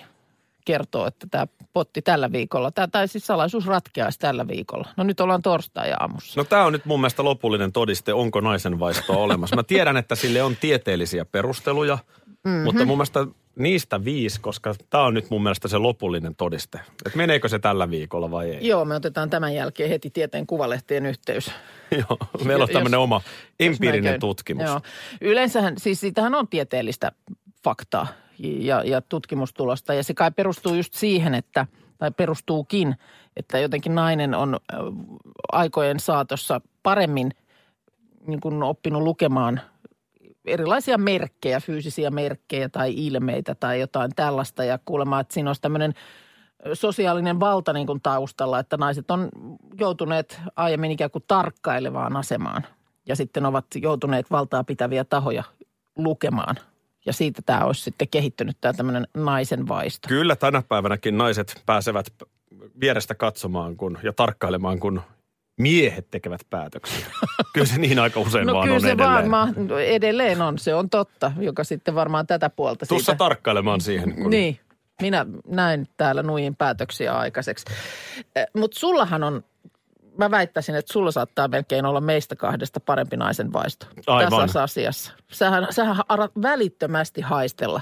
kertoo, 0.66 1.08
että 1.08 1.28
tämä 1.32 1.48
potti 1.74 2.02
tällä 2.02 2.32
viikolla, 2.32 2.72
tämä 2.72 2.88
tai 2.88 3.08
siis 3.08 3.28
salaisuus 3.28 3.66
ratkeaisi 3.66 4.20
tällä 4.20 4.48
viikolla. 4.48 4.90
No 4.98 5.04
nyt 5.04 5.20
ollaan 5.20 5.42
torstai-aamussa. 5.42 6.40
No 6.40 6.44
tämä 6.44 6.66
on 6.66 6.74
nyt 6.74 6.86
mun 6.86 7.00
mielestä 7.00 7.24
lopullinen 7.24 7.72
todiste, 7.72 8.14
onko 8.14 8.42
naisen 8.42 8.80
vaistoa 8.80 9.18
olemassa. 9.18 9.56
Mä 9.56 9.64
tiedän, 9.64 9.98
että 9.98 10.16
sille 10.16 10.44
on 10.44 10.56
tieteellisiä 10.56 11.26
perusteluja, 11.26 11.98
mm-hmm. 12.44 12.64
mutta 12.66 12.86
mun 12.86 12.98
mielestä 12.98 13.28
niistä 13.55 14.03
viisi, 14.05 14.41
koska 14.41 14.75
tämä 14.89 15.03
on 15.03 15.13
nyt 15.13 15.29
mun 15.29 15.43
mielestä 15.43 15.67
se 15.67 15.77
lopullinen 15.77 16.36
todiste. 16.36 16.79
Että 17.05 17.17
meneekö 17.17 17.50
se 17.50 17.60
tällä 17.60 17.89
viikolla 17.89 18.31
vai 18.31 18.51
ei? 18.51 18.67
Joo, 18.67 18.86
me 18.86 18.96
otetaan 18.96 19.29
tämän 19.29 19.55
jälkeen 19.55 19.89
heti 19.89 20.10
tieteen 20.10 20.48
kuvalehteen 20.48 21.05
yhteys. 21.05 21.51
Joo, 22.10 22.17
meillä 22.46 22.63
on 22.63 22.70
Jos- 22.70 22.74
tämmöinen 22.74 23.00
oma 23.00 23.22
empiirinen 23.60 24.20
tutkimus. 24.20 24.65
Joo. 24.65 24.81
Yleensähän, 25.22 25.77
siis 25.77 26.00
siitähän 26.00 26.36
on 26.36 26.48
tieteellistä 26.48 27.12
faktaa 27.63 28.08
ja, 28.39 28.84
ja 28.84 29.01
tutkimustulosta. 29.01 29.93
Ja 29.93 30.03
se 30.03 30.13
kai 30.13 30.31
perustuu 30.31 30.74
just 30.74 30.93
siihen, 30.93 31.36
että, 31.36 31.67
tai 31.98 32.12
perustuukin, 32.12 32.96
että 33.38 33.60
jotenkin 33.60 33.96
nainen 33.96 34.34
on 34.36 34.60
äh, 34.74 34.79
aikojen 35.51 36.00
saatossa 36.00 36.62
paremmin 36.84 37.31
niin 38.27 38.39
kuin 38.41 38.63
oppinut 38.63 39.01
lukemaan 39.01 39.62
erilaisia 40.46 40.98
merkkejä, 40.98 41.60
fyysisiä 41.60 42.12
merkkejä 42.12 42.70
tai 42.70 42.94
ilmeitä 42.98 43.56
tai 43.56 43.80
jotain 43.80 44.12
tällaista. 44.16 44.64
Ja 44.64 44.80
kuulemma, 44.86 45.20
että 45.20 45.34
siinä 45.34 45.50
olisi 45.50 45.62
tämmöinen 45.62 45.94
sosiaalinen 46.74 47.40
valta 47.40 47.74
niin 47.74 47.88
kuin 47.88 48.02
taustalla, 48.02 48.60
että 48.60 48.78
naiset 48.78 49.12
on 49.12 49.30
joutuneet 49.80 50.40
aiemmin 50.56 50.92
ikään 50.92 51.12
kuin 51.12 51.24
tarkkailevaan 51.28 52.18
asemaan 52.18 52.66
ja 53.06 53.16
sitten 53.16 53.46
ovat 53.46 53.66
joutuneet 53.76 54.32
valtaa 54.32 54.64
pitäviä 54.64 55.04
tahoja 55.04 55.44
lukemaan. 55.98 56.56
Ja 57.06 57.14
siitä 57.14 57.42
tämä 57.46 57.66
olisi 57.66 57.82
sitten 57.82 58.08
kehittynyt 58.08 58.58
tämä 58.62 58.74
tämmöinen 58.74 59.08
naisen 59.14 59.68
vaisto. 59.68 60.08
Kyllä 60.08 60.36
tänä 60.36 60.62
päivänäkin 60.62 61.18
naiset 61.18 61.62
pääsevät 61.66 62.14
vierestä 62.80 63.16
katsomaan 63.16 63.78
kun, 63.78 63.98
ja 64.04 64.14
tarkkailemaan, 64.14 64.80
kun 64.80 65.02
miehet 65.62 66.08
tekevät 66.12 66.41
päätöksiä. 66.50 67.06
Kyllä 67.53 67.68
se 67.68 67.77
niin 67.80 68.00
aika 68.00 68.20
usein 68.20 68.48
No 68.48 68.53
vaan 68.53 68.63
kyllä 68.63 68.75
on 68.75 68.82
se 68.82 68.91
edelleen. 68.91 69.10
vaan 69.10 69.30
ma- 69.30 69.63
no 69.68 69.77
edelleen 69.80 70.41
on, 70.41 70.60
se 70.60 70.75
on 70.75 70.89
totta, 70.89 71.32
joka 71.39 71.63
sitten 71.63 71.96
varmaan 71.96 72.27
tätä 72.27 72.50
puolta 72.50 72.86
Tuossa 72.86 73.06
siitä. 73.12 73.18
tarkkailemaan 73.18 73.82
siihen. 73.82 74.15
Kun... 74.15 74.30
Niin, 74.30 74.60
minä 75.01 75.25
näin 75.48 75.88
täällä 75.98 76.24
nuijin 76.24 76.56
päätöksiä 76.56 77.18
aikaiseksi. 77.18 77.65
Mutta 78.58 78.80
sullahan 78.80 79.24
on, 79.24 79.44
mä 80.18 80.32
väittäisin, 80.32 80.75
että 80.75 80.94
sulla 80.94 81.12
saattaa 81.12 81.48
melkein 81.48 81.86
olla 81.86 82.01
meistä 82.01 82.36
kahdesta 82.36 82.80
parempi 82.80 83.18
naisen 83.18 83.53
vaisto 83.53 83.86
Aivan. 84.08 84.41
tässä 84.41 84.63
asiassa. 84.63 85.13
Sähän, 85.32 85.68
sähän 85.70 85.98
alat 86.10 86.32
välittömästi 86.41 87.22
haistella 87.22 87.82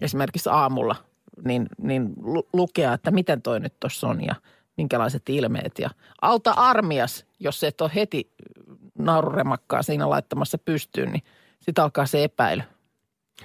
esimerkiksi 0.00 0.48
aamulla, 0.48 0.96
niin, 1.44 1.66
niin 1.82 2.12
lu- 2.22 2.48
lukea, 2.52 2.92
että 2.92 3.10
miten 3.10 3.42
toi 3.42 3.60
nyt 3.60 3.74
tuossa 3.80 4.06
on 4.08 4.24
ja 4.24 4.34
minkälaiset 4.80 5.28
ilmeet. 5.28 5.78
Ja 5.78 5.90
auta 6.22 6.50
armias, 6.50 7.26
jos 7.40 7.64
et 7.64 7.80
ole 7.80 7.90
heti 7.94 8.30
naururemakkaa 8.98 9.82
siinä 9.82 10.10
laittamassa 10.10 10.58
pystyyn, 10.58 11.12
niin 11.12 11.22
sitten 11.60 11.84
alkaa 11.84 12.06
se 12.06 12.24
epäily. 12.24 12.62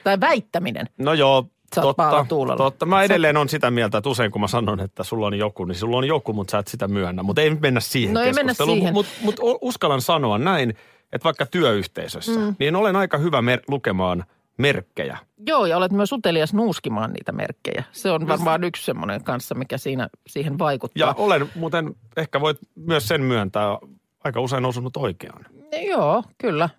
Tai 0.04 0.20
väittäminen. 0.20 0.89
No 0.98 1.13
joo, 1.13 1.46
Sä 1.75 1.82
totta, 1.82 2.25
totta. 2.58 2.86
Mä 2.86 3.04
edelleen 3.04 3.38
on 3.38 3.50
sitä 3.50 3.72
mieltä, 3.72 3.98
että 3.98 4.10
usein 4.10 4.32
kun 4.32 4.42
mä 4.42 4.48
sanon, 4.48 4.80
että 4.80 5.04
sulla 5.04 5.27
on 5.27 5.38
joku, 5.38 5.65
niin 5.65 5.75
sulla 5.75 5.98
on 5.98 6.08
joku, 6.08 6.34
mutta 6.34 6.51
sä 6.51 6.60
et 6.60 6.68
sitä 6.68 6.88
myönnä. 6.88 7.24
Mutta 7.24 7.42
ei 7.42 7.50
mennä 7.56 7.80
siihen 7.80 8.13
No 8.13 8.22
ei 8.22 8.34
mennä 8.34 8.51
keskusteluun. 8.51 8.77
siihen. 8.77 8.94
Mutta 8.94 9.12
mut 9.22 9.39
uskallan 9.62 10.01
sanoa 10.01 10.38
näin, 10.38 10.70
että 11.13 11.24
vaikka 11.24 11.46
työyhteisössä, 11.46 12.39
mm. 12.39 12.56
niin 12.60 12.75
olen 12.75 12.96
aika 12.96 13.18
hyvä 13.18 13.42
mer- 13.42 13.63
lukemaan 13.68 14.25
merkkejä. 14.58 15.18
Joo, 15.48 15.66
ja 15.66 15.78
olet 15.78 15.92
myös 15.92 16.12
utelias 16.12 16.54
nuuskimaan 16.54 17.14
niitä 17.14 17.32
merkkejä. 17.32 17.84
Se 17.92 18.12
on 18.12 18.28
varmaan 18.28 18.64
yksi 18.64 18.86
semmoinen 18.86 19.24
kanssa, 19.24 19.56
mikä 19.56 19.78
siinä, 19.78 20.08
siihen 20.28 20.60
vaikuttaa. 20.60 21.08
Ja 21.08 21.14
olen 21.18 21.52
muuten, 21.56 21.96
ehkä 22.18 22.42
voit 22.42 22.58
myös 22.76 23.08
sen 23.08 23.22
myöntää, 23.22 23.78
aika 24.24 24.42
usein 24.42 24.66
osunut 24.66 24.98
oikeaan. 24.98 25.46
Joo, 25.88 26.24
kyllä. 26.38 26.70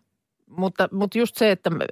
Mutta, 0.47 0.89
mutta 0.93 1.19
just 1.19 1.37
se, 1.37 1.51
että 1.51 1.71
mä, 1.71 1.85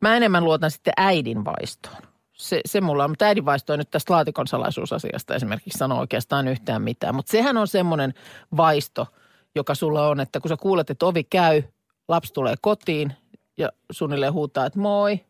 mä 0.00 0.16
enemmän 0.16 0.44
luotan 0.44 0.70
sitten 0.70 0.92
äidin 0.96 1.44
vaistoon. 1.44 2.02
Se, 2.32 2.60
se 2.66 2.80
mulla 2.80 3.04
on, 3.04 3.10
mutta 3.10 3.24
äidin 3.24 3.44
vaisto 3.44 3.72
ei 3.72 3.76
nyt 3.76 3.90
tästä 3.90 4.12
laatikon 4.12 4.46
salaisuusasiasta 4.46 5.34
esimerkiksi 5.34 5.78
sano 5.78 5.98
oikeastaan 5.98 6.48
yhtään 6.48 6.82
mitään. 6.82 7.14
Mutta 7.14 7.30
sehän 7.30 7.56
on 7.56 7.68
semmoinen 7.68 8.14
vaisto, 8.56 9.06
joka 9.54 9.74
sulla 9.74 10.08
on, 10.08 10.20
että 10.20 10.40
kun 10.40 10.48
sä 10.48 10.56
kuulet, 10.56 10.90
että 10.90 11.06
ovi 11.06 11.24
käy, 11.24 11.62
lapsi 12.08 12.32
tulee 12.32 12.54
kotiin 12.60 13.12
ja 13.58 13.68
suunnilleen 13.90 14.32
huutaa, 14.32 14.66
että 14.66 14.78
moi, 14.78 15.20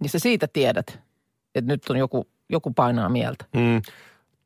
niin 0.00 0.10
sä 0.10 0.18
siitä 0.18 0.48
tiedät, 0.52 0.98
että 1.54 1.72
nyt 1.72 1.90
on 1.90 1.96
joku, 1.96 2.26
joku 2.48 2.70
painaa 2.70 3.08
mieltä. 3.08 3.44
Mm. 3.54 3.82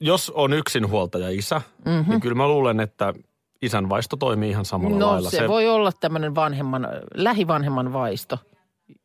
Jos 0.01 0.31
on 0.31 0.53
yksinhuoltaja 0.53 1.29
isä, 1.31 1.63
mm-hmm. 1.85 2.11
niin 2.11 2.21
kyllä 2.21 2.35
mä 2.35 2.49
luulen, 2.49 2.81
että 2.81 3.15
isän 3.63 3.89
vaisto 3.89 4.17
toimii 4.17 4.51
ihan 4.51 4.65
samalla 4.65 4.99
No 4.99 5.11
lailla. 5.11 5.31
se, 5.31 5.37
se 5.37 5.49
voi 5.49 5.69
olla 5.69 5.93
tämmöinen 5.93 6.35
vanhemman, 6.35 6.89
lähivanhemman 7.15 7.93
vaisto. 7.93 8.39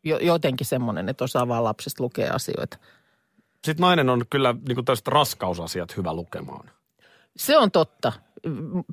Jo, 0.03 0.17
jotenkin 0.17 0.67
semmoinen, 0.67 1.09
että 1.09 1.23
osaa 1.23 1.47
vaan 1.47 1.63
lapsesta 1.63 2.03
lukea 2.03 2.33
asioita. 2.33 2.77
Sitten 3.65 3.83
nainen 3.83 4.09
on 4.09 4.25
kyllä 4.29 4.55
niin 4.67 4.75
kuin 4.75 4.85
tällaiset 4.85 5.07
raskausasiat 5.07 5.97
hyvä 5.97 6.13
lukemaan. 6.13 6.69
Se 7.37 7.57
on 7.57 7.71
totta. 7.71 8.13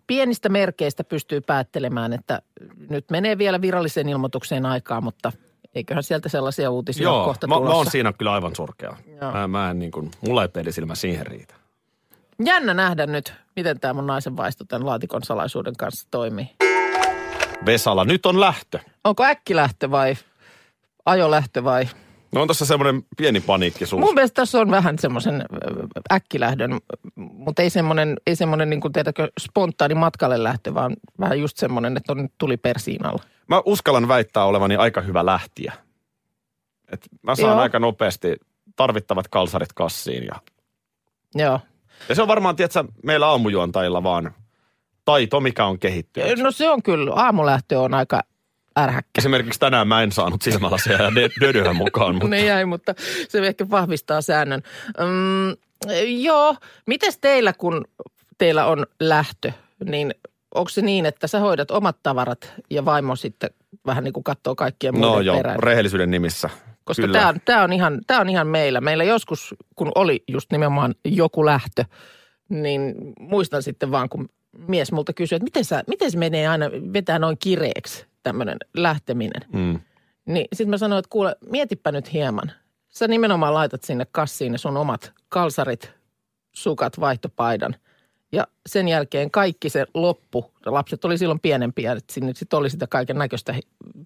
Pienistä 0.07 0.49
merkeistä 0.49 1.05
pystyy 1.05 1.41
päättelemään, 1.41 2.13
että 2.13 2.43
nyt 2.91 3.11
menee 3.11 3.39
vielä 3.39 3.61
viralliseen 3.61 4.09
ilmoitukseen 4.09 4.67
aikaa, 4.67 5.01
mutta 5.01 5.33
eiköhän 5.75 6.03
sieltä 6.03 6.29
sellaisia 6.29 6.71
uutisia 6.71 7.03
Joo, 7.05 7.25
kohta 7.25 7.47
mä, 7.47 7.55
mä 7.55 7.59
tulossa. 7.59 7.77
oon 7.77 7.87
siinä 7.91 8.13
kyllä 8.13 8.33
aivan 8.33 8.57
surkea. 8.57 8.97
Joo. 9.21 9.33
Mä, 9.33 9.49
mä 9.49 9.71
en 9.71 9.79
niin 9.79 9.91
kuin, 9.93 10.11
mulla 10.21 10.43
ei 10.43 10.49
pelisilmä 10.49 10.95
siihen 10.95 11.27
riitä. 11.27 11.55
Jännä 12.45 12.75
nähdä 12.75 13.07
nyt, 13.07 13.35
miten 13.57 13.81
tämä 13.81 13.95
mun 13.95 14.07
naisen 14.07 14.37
vaisto 14.37 14.65
tämän 14.65 14.87
laatikon 14.87 15.23
salaisuuden 15.23 15.77
kanssa 15.77 16.09
toimii. 16.11 16.51
Vesala, 17.67 18.05
nyt 18.05 18.27
on 18.27 18.41
lähtö. 18.41 18.79
Onko 19.05 19.25
äkkilähtö 19.25 19.91
vai 19.91 20.17
ajolähtö 21.07 21.65
vai? 21.65 21.89
No 22.33 22.43
on 22.43 22.49
tässä 22.49 22.67
semmoinen 22.67 23.03
pieni 23.17 23.41
paniikki 23.41 23.87
suussa. 23.87 24.07
Mun 24.07 24.15
mielestä 24.15 24.35
tässä 24.35 24.59
on 24.59 24.71
vähän 24.71 24.99
semmoisen 24.99 25.45
äkkilähdön, 26.13 26.79
mutta 27.17 27.63
ei 27.63 27.71
semmoinen, 27.71 28.17
ei 28.27 28.37
semmoinen 28.37 28.71
niin 28.71 28.81
kuin 28.81 28.93
tiedätkö, 28.93 29.29
spontaani 29.41 29.95
matkalle 29.95 30.43
lähtö, 30.43 30.75
vaan 30.75 30.97
vähän 31.21 31.41
just 31.41 31.57
semmoinen, 31.57 31.97
että 31.97 32.13
on 32.13 32.23
nyt 32.23 32.33
tuli 32.39 32.57
persiinalla. 32.57 33.23
Mä 33.49 33.63
uskallan 33.65 34.09
väittää 34.09 34.45
olevani 34.45 34.77
aika 34.77 35.01
hyvä 35.01 35.27
lähtiä. 35.27 35.73
Et 36.93 37.09
mä 37.23 37.35
saan 37.35 37.51
Joo. 37.53 37.61
aika 37.61 37.79
nopeasti 37.79 38.37
tarvittavat 38.77 39.29
kalsarit 39.29 39.73
kassiin. 39.73 40.25
Ja, 40.25 40.35
Joo. 41.35 41.61
ja 42.09 42.15
se 42.15 42.23
on 42.23 42.29
varmaan, 42.29 42.57
tiedätkö, 42.57 42.85
meillä 43.03 43.29
aamujuontajilla 43.29 44.03
vaan 44.03 44.35
taito, 45.05 45.41
mikä 45.41 45.65
on 45.65 45.79
kehittynyt. 45.79 46.39
No 46.39 46.51
se 46.51 46.71
on 46.71 46.83
kyllä, 46.83 47.15
aamulähtö 47.15 47.81
on 47.81 47.95
aika 47.95 48.21
ärhäkkä. 48.79 49.11
Esimerkiksi 49.19 49.61
tänään 49.61 49.89
mä 49.89 50.03
en 50.03 50.13
saanut 50.13 50.43
silmälasia 50.43 51.03
ja 51.03 51.11
dödyhän 51.41 51.77
mukaan, 51.77 52.15
mutta 52.15 52.29
Ne 52.29 52.45
jäi, 52.45 52.65
mutta 52.65 52.95
se 53.29 53.47
ehkä 53.47 53.71
vahvistaa 53.71 54.23
säännön. 54.23 54.63
Mm, 54.99 55.57
joo, 56.07 56.57
mites 56.87 57.19
teillä, 57.19 57.53
kun 57.53 57.85
teillä 58.39 58.67
on 58.67 58.87
lähtö, 59.01 59.53
niin 59.85 60.15
onko 60.55 60.69
se 60.69 60.83
niin, 60.83 61.07
että 61.07 61.27
sä 61.27 61.39
hoidat 61.39 61.71
omat 61.71 61.97
tavarat 62.03 62.53
ja 62.71 62.85
vaimo 62.85 63.17
sitten 63.17 63.51
vähän 63.87 64.05
niin 64.05 64.13
kuin 64.13 64.25
katsoo 64.25 64.55
kaikkien 64.55 64.95
muiden 64.95 65.11
no 65.11 65.21
joo, 65.21 65.37
perään? 65.37 65.59
rehellisyyden 65.59 66.11
nimissä. 66.11 66.51
Koska 66.85 67.09
tämä 67.09 67.29
on, 67.29 67.37
tää 67.45 67.63
on, 67.63 67.73
ihan, 67.73 68.01
tää 68.07 68.21
on 68.21 68.29
ihan 68.29 68.47
meillä. 68.47 68.81
Meillä 68.81 69.05
joskus, 69.05 69.55
kun 69.77 69.93
oli 69.95 70.25
just 70.29 70.53
nimenomaan 70.53 70.95
joku 71.05 71.45
lähtö, 71.45 71.85
niin 72.49 72.95
muistan 73.21 73.63
sitten 73.63 73.91
vaan, 73.91 74.09
kun 74.09 74.29
mies 74.69 74.93
multa 74.93 75.13
kysyi, 75.13 75.37
että 75.37 75.45
miten, 75.45 75.65
sä, 75.65 75.85
miten 75.87 76.11
se 76.11 76.19
menee 76.19 76.49
aina 76.49 76.71
vetää 76.93 77.19
noin 77.19 77.37
kireeksi 77.39 78.07
tämmöinen 78.23 78.59
lähteminen. 78.77 79.43
Mm. 79.53 79.81
Niin 80.27 80.49
sitten 80.53 80.71
mä 80.71 80.79
sanoin, 80.79 80.99
että 80.99 81.11
kuule, 81.11 81.37
mietipä 81.51 81.93
nyt 81.93 82.13
hieman. 82.13 82.53
Sä 82.89 83.09
nimenomaan 83.09 83.55
laitat 83.55 83.85
sinne 83.85 84.07
kassiin 84.13 84.53
ne 84.53 84.59
sun 84.59 84.77
omat 84.77 85.13
kalsarit, 85.29 85.91
sukat, 86.53 87.01
vaihtopaidan. 87.01 87.77
Ja 88.33 88.47
sen 88.67 88.89
jälkeen 88.89 89.31
kaikki 89.31 89.71
se 89.71 89.87
loppu, 89.95 90.53
lapset 90.67 91.05
oli 91.05 91.19
silloin 91.19 91.41
pienempiä, 91.41 91.93
että 91.93 92.13
sinne 92.13 92.33
sitten 92.35 92.59
oli 92.59 92.71
sitä 92.71 92.87
kaiken 92.87 93.19
näköistä 93.19 93.55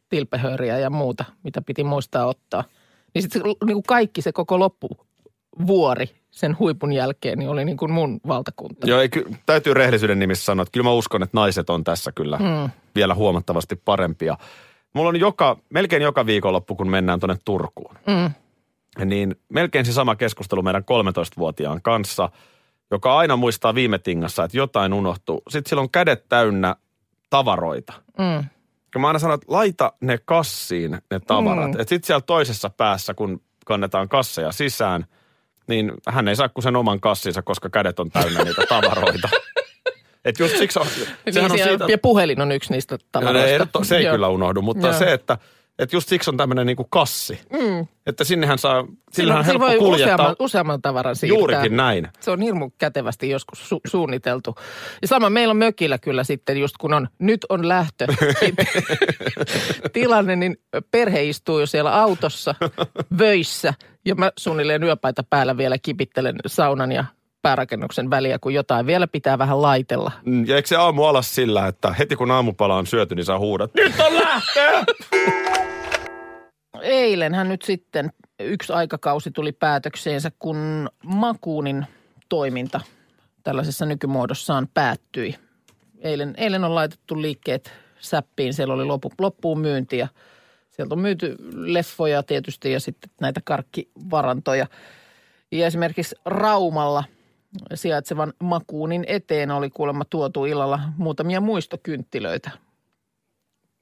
tilpehööriä 0.08 0.78
ja 0.78 0.90
muuta, 0.90 1.25
mitä 1.42 1.62
piti 1.62 1.85
muistaa 1.85 2.26
ottaa. 2.26 2.64
Niin 3.14 3.23
sitten 3.23 3.42
niin 3.66 3.82
kaikki 3.82 4.23
se 4.23 4.32
koko 4.32 4.58
loppuvuori 5.58 6.10
sen 6.30 6.58
huipun 6.58 6.92
jälkeen, 6.92 7.38
niin 7.38 7.48
oli 7.50 7.64
niin 7.64 7.76
kuin 7.76 7.92
mun 7.92 8.20
valtakunta. 8.28 8.86
Joo, 8.86 9.00
ei, 9.00 9.08
ky- 9.08 9.25
täytyy 9.46 9.75
rehellisyyden 9.75 10.18
nimissä 10.18 10.44
sanoa, 10.44 10.62
että 10.62 10.72
kyllä 10.72 10.84
mä 10.84 10.92
uskon, 10.92 11.22
että 11.22 11.36
naiset 11.36 11.70
on 11.70 11.84
tässä 11.84 12.12
kyllä 12.12 12.38
mm. 12.38 12.70
vielä 12.94 13.14
huomattavasti 13.14 13.76
parempia. 13.76 14.36
Mulla 14.92 15.08
on 15.08 15.20
joka, 15.20 15.56
melkein 15.70 16.02
joka 16.02 16.26
viikonloppu, 16.26 16.75
kun 16.76 16.90
mennään 16.90 17.20
tuonne 17.20 17.36
Turkuun, 17.44 17.94
Mm. 18.06 18.30
niin 19.08 19.36
melkein 19.48 19.84
se 19.86 19.92
sama 19.92 20.16
keskustelu 20.16 20.62
meidän 20.62 20.82
13-vuotiaan 20.82 21.82
kanssa, 21.82 22.28
joka 22.90 23.16
aina 23.18 23.36
muistaa 23.36 23.75
viime 23.75 23.98
tingassa, 23.98 24.44
että 24.44 24.56
jotain 24.56 24.92
unohtuu. 24.92 25.42
Sitten 25.48 25.68
sillä 25.70 25.82
on 25.82 25.90
kädet 25.90 26.28
täynnä 26.28 26.76
tavaroita. 27.30 27.92
Mm. 28.18 28.48
Ja 28.94 29.00
mä 29.00 29.06
aina 29.06 29.18
sanon, 29.18 29.34
että 29.34 29.46
laita 29.52 29.92
ne 30.00 30.18
kassiin, 30.25 30.98
ne 31.10 31.20
tavarat. 31.26 31.70
Mm. 31.70 31.80
Että 31.80 31.88
sitten 31.88 32.06
siellä 32.06 32.20
toisessa 32.20 32.70
päässä, 32.70 33.14
kun 33.14 33.40
kannetaan 33.66 34.08
kasseja 34.08 34.52
sisään, 34.52 35.06
niin 35.68 35.92
hän 36.08 36.28
ei 36.28 36.37
saa 36.37 36.49
kuin 36.49 36.62
sen 36.62 36.76
oman 36.76 37.00
kassinsa, 37.00 37.42
koska 37.42 37.70
kädet 37.70 38.00
on 38.00 38.11
täynnä 38.11 38.44
niitä 38.44 38.62
tavaroita. 38.68 39.28
Että 40.25 40.42
just 40.42 40.56
siksi 40.56 40.78
on, 40.78 40.87
Niin 41.26 41.35
sehän 41.35 41.52
on 41.52 41.58
siitä, 41.58 41.85
Ja 41.88 41.99
puhelin 41.99 42.40
on 42.40 42.52
yksi 42.52 42.73
niistä 42.73 42.99
tavaroista. 43.12 43.66
to- 43.73 43.85
se 43.85 43.96
ei 43.96 44.04
Joo. 44.04 44.14
kyllä 44.14 44.28
unohdu, 44.28 44.62
mutta 44.62 44.87
Joo. 44.87 44.99
se, 44.99 45.12
että, 45.12 45.38
että 45.78 45.97
just 45.97 46.09
siksi 46.09 46.30
on 46.30 46.37
tämmöinen 46.37 46.66
niinku 46.66 46.85
kassi. 46.85 47.40
Mm. 47.52 47.87
Että 48.06 48.25
sinnehän 48.25 48.59
saa, 48.59 48.85
sillähän 49.12 49.40
on 49.40 49.45
helppo 49.47 49.66
voi 49.66 49.78
kuljettaa. 49.78 50.14
useamman, 50.14 50.37
useamman 50.38 50.83
tavaran 50.83 51.16
siirtää. 51.16 51.38
Juurikin 51.38 51.76
näin. 51.76 52.09
Se 52.21 52.30
on 52.30 52.40
hirmu 52.40 52.71
kätevästi 52.78 53.30
joskus 53.30 53.71
su- 53.71 53.80
suunniteltu. 53.87 54.54
Ja 55.02 55.09
sama 55.09 55.30
meillä 55.30 55.52
on 55.52 55.56
mökillä 55.56 55.99
kyllä 55.99 56.25
sitten, 56.25 56.61
just 56.61 56.76
kun 56.80 56.95
on, 56.95 57.09
nyt 57.18 57.47
on 57.49 57.68
lähtö 57.68 58.06
tilanne, 59.92 60.37
niin 60.37 60.56
perhe 60.90 61.25
istuu 61.25 61.61
jo 61.61 61.66
siellä 61.66 61.95
autossa, 62.02 62.54
vöissä. 63.18 63.75
Ja 64.04 64.14
mä 64.14 64.33
suunnilleen 64.38 64.83
yöpaita 64.83 65.23
päällä 65.30 65.56
vielä 65.56 65.76
kipittelen 65.83 66.37
saunan 66.47 66.92
ja 66.92 67.04
päärakennuksen 67.47 68.11
väliä, 68.11 68.38
kun 68.38 68.55
jotain 68.55 68.87
vielä 68.87 69.07
pitää 69.07 69.38
vähän 69.38 69.62
laitella. 69.62 70.12
Mm, 70.25 70.47
Ja 70.47 70.57
eikö 70.57 70.69
se 70.69 70.76
aamu 70.76 71.05
alas 71.05 71.35
sillä, 71.35 71.67
että 71.67 71.93
heti 71.93 72.17
kun 72.17 72.31
aamupala 72.31 72.76
on 72.76 72.87
syöty, 72.87 73.15
niin 73.15 73.25
sä 73.25 73.38
huudat, 73.38 73.75
nyt 73.75 73.93
on 74.00 74.15
lähtö! 74.15 74.85
Eilenhän 76.83 77.49
nyt 77.49 77.62
sitten 77.62 78.12
yksi 78.41 78.73
aikakausi 78.73 79.31
tuli 79.31 79.53
päätökseensä, 79.53 80.31
kun 80.38 80.88
Makuunin 81.05 81.87
toiminta 82.29 82.81
tällaisessa 83.43 83.87
nykymuodossaan 83.87 84.69
päättyi. 84.75 85.35
Eilen, 85.99 86.35
eilen 86.37 86.65
on 86.65 86.75
laitettu 86.75 87.23
liikkeet 87.23 87.73
säppiin, 87.99 88.55
siellä 88.55 88.75
oli 88.75 88.85
lopu, 88.85 89.12
loppuun 89.19 89.61
myynti 89.61 89.99
ja 89.99 90.09
sieltä 90.71 90.95
on 90.95 91.00
myyty 91.00 91.37
leffoja 91.53 92.23
tietysti 92.23 92.73
ja 92.73 92.81
sitten 92.81 93.11
näitä 93.21 93.41
karkkivarantoja. 93.45 94.67
Ja 95.53 95.67
esimerkiksi 95.67 96.17
Raumalla 96.25 97.05
sijaitsevan 97.75 98.32
makuunin 98.42 99.04
eteen 99.08 99.50
oli 99.50 99.70
kuulemma 99.70 100.04
tuotu 100.04 100.44
illalla 100.44 100.80
muutamia 100.96 101.40
muistokynttilöitä 101.40 102.50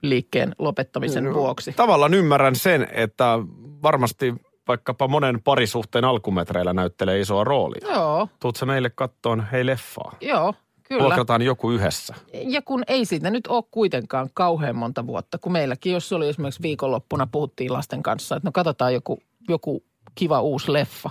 liikkeen 0.02 0.54
lopettamisen 0.58 1.34
vuoksi. 1.34 1.72
Tavallaan 1.72 2.14
ymmärrän 2.14 2.56
sen, 2.56 2.88
että 2.92 3.38
varmasti 3.82 4.34
vaikkapa 4.68 5.08
monen 5.08 5.42
parisuhteen 5.42 6.04
alkumetreillä 6.04 6.72
näyttelee 6.72 7.20
isoa 7.20 7.44
roolia. 7.44 7.88
Joo, 7.92 8.28
Tuut 8.40 8.56
sä 8.56 8.66
meille 8.66 8.90
kattoon 8.90 9.46
hei 9.52 9.66
leffaa? 9.66 10.16
joo, 10.20 10.54
kyllä. 10.82 11.02
Vuokrataan 11.02 11.42
joku 11.42 11.70
yhdessä. 11.70 12.14
Ja 12.32 12.62
kun 12.62 12.82
ei 12.88 13.04
siitä 13.04 13.30
nyt 13.30 13.46
ole 13.46 13.64
kuitenkaan 13.70 14.28
kauhean 14.34 14.76
monta 14.76 15.06
vuotta, 15.06 15.38
kun 15.38 15.52
meilläkin, 15.52 15.92
jos 15.92 16.12
oli 16.12 16.28
esimerkiksi 16.28 16.62
viikonloppuna, 16.62 17.28
puhuttiin 17.32 17.72
lasten 17.72 18.02
kanssa, 18.02 18.36
että 18.36 18.48
no 18.48 18.52
katsotaan 18.52 18.94
joku, 18.94 19.18
joku 19.48 19.82
kiva 20.14 20.40
uusi 20.40 20.72
leffa. 20.72 21.10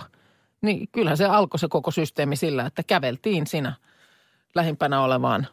Niin 0.64 0.88
kyllähän 0.92 1.16
se 1.16 1.24
alkoi 1.24 1.58
se 1.58 1.68
koko 1.68 1.90
systeemi 1.90 2.36
sillä, 2.36 2.66
että 2.66 2.82
käveltiin 2.82 3.46
siinä 3.46 3.72
lähimpänä 4.54 5.00
olevaan 5.00 5.46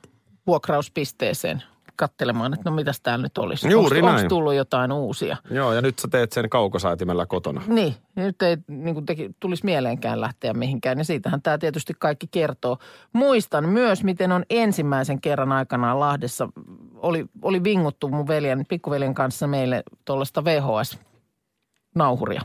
vuokrauspisteeseen 0.47 1.63
katselemaan, 1.95 2.53
että 2.53 2.69
no 2.69 2.75
mitäs 2.75 3.01
täällä 3.01 3.23
nyt 3.23 3.37
olisi. 3.37 3.69
Juuri 3.69 4.01
Onko 4.01 4.11
näin. 4.13 4.29
tullut 4.29 4.53
jotain 4.53 4.91
uusia? 4.91 5.37
Joo, 5.51 5.73
ja 5.73 5.81
nyt 5.81 5.99
sä 5.99 6.07
teet 6.07 6.31
sen 6.31 6.49
kaukosäätimellä 6.49 7.25
kotona. 7.25 7.61
Niin, 7.67 7.95
ja 8.15 8.23
nyt 8.23 8.41
ei 8.41 8.57
niin 8.67 8.93
kuin 8.93 9.05
teki, 9.05 9.29
tulisi 9.39 9.65
mieleenkään 9.65 10.21
lähteä 10.21 10.53
mihinkään, 10.53 10.97
ja 10.97 11.03
siitähän 11.03 11.41
tämä 11.41 11.57
tietysti 11.57 11.93
kaikki 11.99 12.27
kertoo. 12.31 12.77
Muistan 13.13 13.69
myös, 13.69 14.03
miten 14.03 14.31
on 14.31 14.45
ensimmäisen 14.49 15.21
kerran 15.21 15.51
aikanaan 15.51 15.99
Lahdessa, 15.99 16.49
oli, 16.95 17.25
oli 17.41 17.63
vinguttu 17.63 18.09
mun 18.09 18.27
veljen, 18.27 18.65
pikkuveljen 18.69 19.13
kanssa 19.13 19.47
meille 19.47 19.83
tuollaista 20.05 20.43
VHS-nauhuria. 20.45 22.41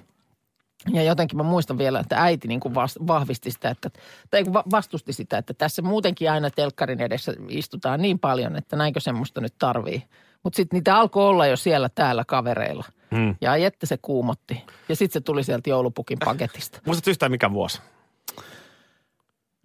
Ja 0.92 1.02
jotenkin 1.02 1.36
mä 1.36 1.42
muistan 1.42 1.78
vielä, 1.78 2.00
että 2.00 2.22
äiti 2.22 2.48
niin 2.48 2.60
kuin 2.60 2.74
vahvisti 3.06 3.50
sitä, 3.50 3.70
että, 3.70 3.90
tai 4.30 4.44
va- 4.52 4.64
vastusti 4.70 5.12
sitä, 5.12 5.38
että 5.38 5.54
tässä 5.54 5.82
muutenkin 5.82 6.30
aina 6.30 6.50
telkkarin 6.50 7.00
edessä 7.00 7.32
istutaan 7.48 8.02
niin 8.02 8.18
paljon, 8.18 8.56
että 8.56 8.76
näinkö 8.76 9.00
semmoista 9.00 9.40
nyt 9.40 9.54
tarvii. 9.58 10.02
Mutta 10.42 10.56
sitten 10.56 10.76
niitä 10.76 10.96
alkoi 10.96 11.28
olla 11.28 11.46
jo 11.46 11.56
siellä 11.56 11.88
täällä 11.88 12.24
kavereilla. 12.24 12.84
Hmm. 13.14 13.36
Ja 13.40 13.56
että 13.56 13.86
se 13.86 13.96
kuumotti. 13.96 14.62
Ja 14.88 14.96
sitten 14.96 15.20
se 15.20 15.24
tuli 15.24 15.44
sieltä 15.44 15.70
joulupukin 15.70 16.18
paketista. 16.24 16.80
Muistatko 16.86 17.10
yhtään 17.10 17.30
mikä 17.30 17.52
vuosi? 17.52 17.80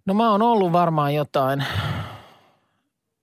No 0.06 0.14
mä 0.14 0.30
oon 0.30 0.42
ollut 0.42 0.72
varmaan 0.72 1.14
jotain, 1.14 1.64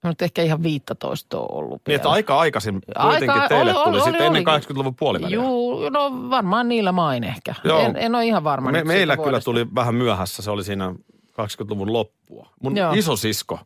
no 0.03 0.09
nyt 0.09 0.21
ehkä 0.21 0.41
ihan 0.41 0.63
15 0.63 1.39
on 1.39 1.47
ollut 1.51 1.81
Niin, 1.87 1.95
että 1.95 2.05
vielä. 2.07 2.13
aika 2.15 2.39
aikaisin 2.39 2.81
kuitenkin 3.01 3.29
Aika- 3.29 3.47
teille 3.47 3.75
oli- 3.75 3.83
tuli 3.83 3.95
oli- 3.97 4.03
sitten 4.03 4.27
oli- 4.29 4.37
ennen 4.37 4.43
80-luvun 4.43 4.95
puoliväliä. 4.95 5.35
Juu, 5.35 5.89
no 5.89 6.29
varmaan 6.29 6.67
niillä 6.67 6.91
main 6.91 7.23
ehkä. 7.23 7.55
Joo. 7.63 7.79
En, 7.79 7.95
en 7.97 8.15
ole 8.15 8.25
ihan 8.25 8.43
varma. 8.43 8.71
Me, 8.71 8.83
meillä 8.83 9.15
kyllä 9.15 9.25
vuodesta. 9.25 9.45
tuli 9.45 9.67
vähän 9.75 9.95
myöhässä, 9.95 10.41
se 10.41 10.51
oli 10.51 10.63
siinä 10.63 10.93
20-luvun 11.31 11.93
loppua. 11.93 12.49
Mun 12.63 12.77
Joo. 12.77 12.93
isosisko 12.93 13.59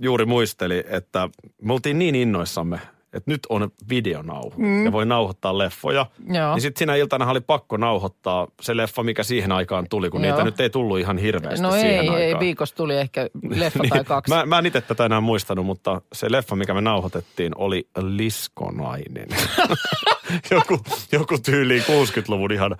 juuri 0.00 0.24
muisteli, 0.26 0.84
että 0.88 1.28
me 1.62 1.72
oltiin 1.72 1.98
niin 1.98 2.14
innoissamme, 2.14 2.80
että 3.12 3.30
nyt 3.30 3.40
on 3.48 3.70
videonauhu 3.88 4.52
mm. 4.56 4.84
ja 4.84 4.92
voi 4.92 5.06
nauhoittaa 5.06 5.58
leffoja. 5.58 6.06
Joo. 6.32 6.54
Niin 6.54 6.60
sitten 6.62 6.78
siinä 6.78 6.94
iltana 6.94 7.30
oli 7.30 7.40
pakko 7.40 7.76
nauhoittaa 7.76 8.48
se 8.62 8.76
leffa, 8.76 9.02
mikä 9.02 9.22
siihen 9.22 9.52
aikaan 9.52 9.86
tuli, 9.90 10.10
kun 10.10 10.24
Joo. 10.24 10.30
niitä 10.30 10.44
nyt 10.44 10.60
ei 10.60 10.70
tullut 10.70 10.98
ihan 10.98 11.18
hirveästi 11.18 11.62
No 11.62 11.70
siihen 11.72 11.90
ei, 11.90 11.98
aikaan. 11.98 12.20
ei, 12.20 12.38
viikossa 12.40 12.74
tuli 12.74 12.96
ehkä 12.96 13.20
leffa 13.48 13.78
tai 13.88 13.98
Niin, 13.98 14.04
kaksi. 14.04 14.34
Mä, 14.34 14.46
mä 14.46 14.58
en 14.58 14.66
itse 14.66 14.80
tätä 14.80 15.04
enää 15.06 15.20
muistanut, 15.20 15.66
mutta 15.66 16.00
se 16.12 16.32
leffa, 16.32 16.56
mikä 16.56 16.74
me 16.74 16.80
nauhoitettiin, 16.80 17.52
oli 17.56 17.88
Liskonainen. 18.00 19.28
joku, 20.50 20.78
joku 21.12 21.38
tyyliin 21.38 21.82
60-luvun 21.82 22.52
ihan 22.52 22.76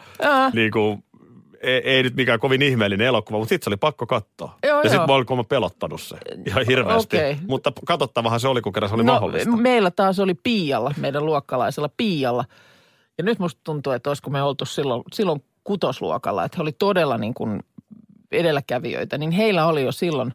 niin 0.52 0.70
kuin, 0.70 1.04
ei, 1.62 1.82
ei 1.84 2.02
nyt 2.02 2.16
mikään 2.16 2.38
kovin 2.38 2.62
ihmeellinen 2.62 3.06
elokuva, 3.06 3.38
mutta 3.38 3.48
sitten 3.48 3.64
se 3.64 3.70
oli 3.70 3.76
pakko 3.76 4.06
katsoa. 4.06 4.58
Joo, 4.66 4.82
ja 4.82 4.90
sitten 4.90 5.06
mä 5.06 5.14
olin 5.14 5.46
pelottanut 5.48 6.00
se 6.00 6.16
ihan 6.46 6.66
hirveästi. 6.66 7.16
Okei. 7.16 7.36
Mutta 7.46 7.72
katsottavahan 7.86 8.40
se 8.40 8.48
oli, 8.48 8.60
kun 8.60 8.72
kerran 8.72 8.88
se 8.88 8.94
oli 8.94 9.04
no, 9.04 9.12
mahdollista. 9.12 9.56
meillä 9.56 9.90
taas 9.90 10.20
oli 10.20 10.34
Piialla, 10.34 10.94
meidän 10.96 11.26
luokkalaisella 11.26 11.90
Piialla. 11.96 12.44
Ja 13.18 13.24
nyt 13.24 13.38
musta 13.38 13.60
tuntuu, 13.64 13.92
että 13.92 14.10
olisiko 14.10 14.30
me 14.30 14.42
oltu 14.42 14.64
silloin, 14.64 15.02
silloin 15.12 15.44
kutosluokalla, 15.64 16.44
että 16.44 16.56
he 16.58 16.62
oli 16.62 16.72
todella 16.72 17.18
niin 17.18 17.34
kuin 17.34 17.60
edelläkävijöitä, 18.32 19.18
niin 19.18 19.30
heillä 19.30 19.66
oli 19.66 19.82
jo 19.82 19.92
silloin 19.92 20.32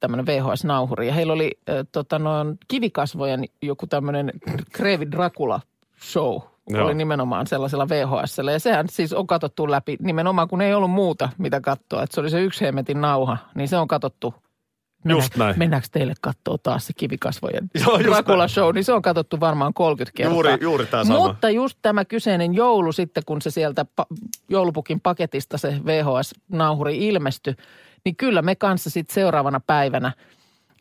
tämmöinen 0.00 0.26
VHS-nauhuri. 0.26 1.06
Ja 1.06 1.12
heillä 1.12 1.32
oli 1.32 1.58
äh, 1.68 1.76
tota, 1.92 2.18
noin 2.18 2.58
kivikasvojen 2.68 3.44
joku 3.62 3.86
tämmöinen 3.86 4.32
Krevi 4.72 5.10
Dracula 5.10 5.60
show. 6.02 6.40
Joo. 6.68 6.84
Oli 6.84 6.94
nimenomaan 6.94 7.46
sellaisella 7.46 7.88
VHSllä. 7.88 8.52
Ja 8.52 8.60
sehän 8.60 8.86
siis 8.88 9.12
on 9.12 9.26
katsottu 9.26 9.70
läpi 9.70 9.96
nimenomaan, 10.00 10.48
kun 10.48 10.60
ei 10.60 10.74
ollut 10.74 10.90
muuta, 10.90 11.28
mitä 11.38 11.60
katsoa. 11.60 12.02
Että 12.02 12.14
se 12.14 12.20
oli 12.20 12.30
se 12.30 12.40
yksi 12.40 12.64
hemmetin 12.64 13.00
nauha, 13.00 13.36
niin 13.54 13.68
se 13.68 13.76
on 13.76 13.88
katsottu 13.88 14.34
Just 15.04 15.36
näin. 15.36 15.58
Mennäänkö 15.58 15.88
teille 15.92 16.14
katsoa 16.20 16.58
taas 16.62 16.86
se 16.86 16.92
kivikasvojen 16.92 17.70
Dracula 18.04 18.48
show, 18.48 18.74
niin 18.74 18.84
se 18.84 18.92
on 18.92 19.02
katsottu 19.02 19.40
varmaan 19.40 19.74
30 19.74 20.16
kertaa. 20.16 20.34
Juuri, 20.34 20.58
juuri 20.60 20.86
tämä 20.86 21.04
sama. 21.04 21.18
Mutta 21.18 21.50
just 21.50 21.78
tämä 21.82 22.04
kyseinen 22.04 22.54
joulu 22.54 22.92
sitten, 22.92 23.22
kun 23.26 23.42
se 23.42 23.50
sieltä 23.50 23.86
pa- 24.00 24.16
joulupukin 24.48 25.00
paketista 25.00 25.58
se 25.58 25.80
VHS-nauhuri 25.84 26.98
ilmestyi, 26.98 27.54
niin 28.04 28.16
kyllä 28.16 28.42
me 28.42 28.54
kanssa 28.54 28.90
sitten 28.90 29.14
seuraavana 29.14 29.60
päivänä, 29.60 30.12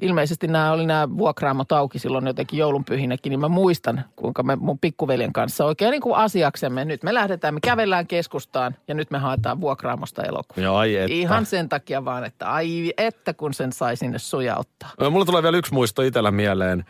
ilmeisesti 0.02 0.48
nämä 0.48 0.72
oli 0.72 0.86
nämä 0.86 1.18
vuokraamot 1.18 1.72
auki 1.72 2.00
silloin 2.00 2.28
jotenkin 2.28 2.60
joulunpyhinäkin, 2.60 3.30
niin 3.30 3.40
mä 3.40 3.48
muistan, 3.48 4.06
kuinka 4.16 4.44
me 4.44 4.56
mun 4.56 4.80
pikkuveljen 4.80 5.34
kanssa 5.34 5.66
oikein 5.66 5.92
niin 5.92 6.02
kuin 6.02 6.16
asiaksemme, 6.16 6.86
nyt 6.86 7.04
me 7.04 7.14
lähdetään, 7.14 7.54
me 7.54 7.60
kävellään 7.60 8.08
keskustaan 8.08 8.76
ja 8.88 8.94
nyt 8.94 9.12
me 9.12 9.18
haetaan 9.18 9.62
vuokraamosta 9.62 10.24
elokuvaa. 10.24 10.64
Joo, 10.64 10.76
ai 10.76 10.96
että. 10.96 11.14
Ihan 11.14 11.46
sen 11.46 11.70
takia 11.70 12.06
vaan, 12.06 12.26
että 12.26 12.52
ai 12.52 12.94
että 12.98 13.34
kun 13.34 13.54
sen 13.54 13.72
sai 13.72 13.98
sinne 13.98 14.20
sujauttaa. 14.20 14.90
Mulla 15.10 15.26
tulee 15.26 15.44
vielä 15.44 15.58
yksi 15.58 15.74
muisto 15.74 16.02
itsellä 16.02 16.32
mieleen. 16.32 16.86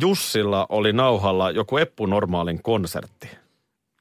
Jussilla 0.00 0.66
oli 0.68 0.92
nauhalla 0.92 1.50
joku 1.50 1.76
Eppu 1.76 2.06
Normaalin 2.06 2.62
konsertti. 2.62 3.28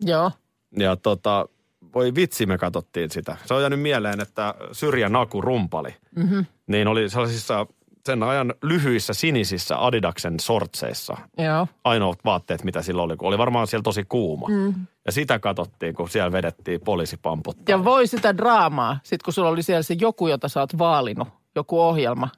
Joo. 0.02 0.32
Ja 0.78 0.96
tota, 0.96 1.46
voi 1.94 2.16
vitsi 2.16 2.46
me 2.46 2.58
katsottiin 2.58 3.10
sitä. 3.10 3.38
Se 3.46 3.54
on 3.54 3.62
jäänyt 3.62 3.80
mieleen, 3.80 4.22
että 4.22 4.54
Syrjä 4.72 5.10
Naku 5.10 5.42
rumpali. 5.42 5.96
Mm-hmm. 6.16 6.46
Niin 6.68 6.88
oli 6.88 7.10
sellaisissa 7.10 7.68
sen 8.06 8.24
ajan 8.24 8.54
lyhyissä 8.64 9.14
sinisissä 9.14 9.86
Adidaksen 9.86 10.40
sortseissa. 10.40 11.18
Joo. 11.38 11.68
Ainoat 11.84 12.20
vaatteet, 12.26 12.64
mitä 12.64 12.82
sillä 12.82 13.02
oli, 13.02 13.18
kun 13.18 13.28
oli 13.28 13.38
varmaan 13.38 13.68
siellä 13.68 13.84
tosi 13.84 14.04
kuuma. 14.10 14.48
Mm. 14.50 14.74
Ja 15.06 15.12
sitä 15.12 15.40
katsottiin, 15.40 15.96
kun 15.96 16.10
siellä 16.10 16.32
vedettiin 16.32 16.82
poliisipamput. 16.82 17.58
Ja 17.70 17.84
voi 17.84 18.08
sitä 18.08 18.38
draamaa, 18.38 19.00
sit 19.04 19.24
kun 19.24 19.34
sulla 19.34 19.50
oli 19.50 19.64
siellä 19.64 19.84
se 19.84 19.96
joku, 20.02 20.28
jota 20.28 20.48
sä 20.50 20.60
oot 20.60 20.78
vaalinut, 20.78 21.28
joku 21.56 21.82
ohjelma. 21.82 22.30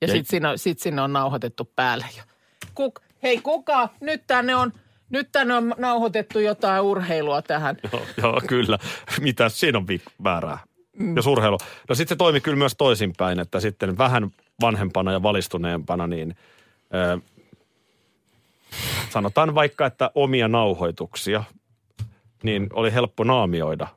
Ja, 0.00 0.08
Ja- 0.08 0.12
sit, 0.12 0.26
siinä, 0.26 0.56
sit 0.56 0.78
sinne 0.78 1.02
on 1.02 1.12
nauhoitettu 1.12 1.70
päälle. 1.76 2.06
Ja 2.16 2.22
Kuk, 2.74 3.00
hei 3.22 3.40
kuka, 3.40 3.88
nyt 4.00 4.22
tänne 4.26 4.56
on, 4.56 4.72
nyt 5.10 5.28
tänne 5.32 5.54
on 5.54 5.74
nauhoitettu 5.78 6.38
jotain 6.38 6.82
urheilua 6.82 7.42
tähän. 7.42 7.76
Joo, 7.92 8.02
joo, 8.22 8.40
kyllä. 8.46 8.78
Mitä 9.20 9.48
siinä 9.48 9.78
on 9.78 9.86
väärää? 10.24 10.58
Mm. 10.98 11.16
Jos 11.16 11.26
urheilu. 11.26 11.58
No 11.88 11.94
sitten 11.94 12.14
se 12.14 12.18
toimi 12.18 12.40
kyllä 12.40 12.56
myös 12.58 12.74
toisinpäin, 12.78 13.40
että 13.40 13.60
sitten 13.60 13.98
vähän 13.98 14.30
vanhempana 14.60 15.12
ja 15.12 15.22
valistuneempana, 15.22 16.06
niin 16.06 16.36
ö, 16.94 17.18
sanotaan 19.10 19.54
vaikka, 19.54 19.86
että 19.86 20.10
omia 20.14 20.48
nauhoituksia, 20.48 21.44
niin 22.42 22.66
oli 22.72 22.92
helppo 22.92 23.24
naamioida 23.24 23.88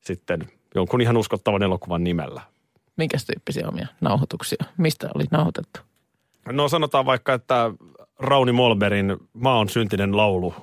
sitten 0.00 0.48
jonkun 0.74 1.00
ihan 1.00 1.16
uskottavan 1.16 1.62
elokuvan 1.62 2.04
nimellä. 2.04 2.42
Minkäs 2.96 3.24
tyyppisiä 3.24 3.68
omia 3.68 3.86
nauhoituksia? 4.00 4.64
Mistä 4.76 5.08
oli 5.14 5.24
nauhoitettu? 5.30 5.80
No 6.52 6.68
sanotaan 6.68 7.06
vaikka, 7.06 7.34
että 7.34 7.70
Rauni 8.18 8.52
Molberin 8.52 9.16
Maa 9.32 9.58
on 9.58 9.68
syntinen 9.68 10.16
laulu 10.16 10.54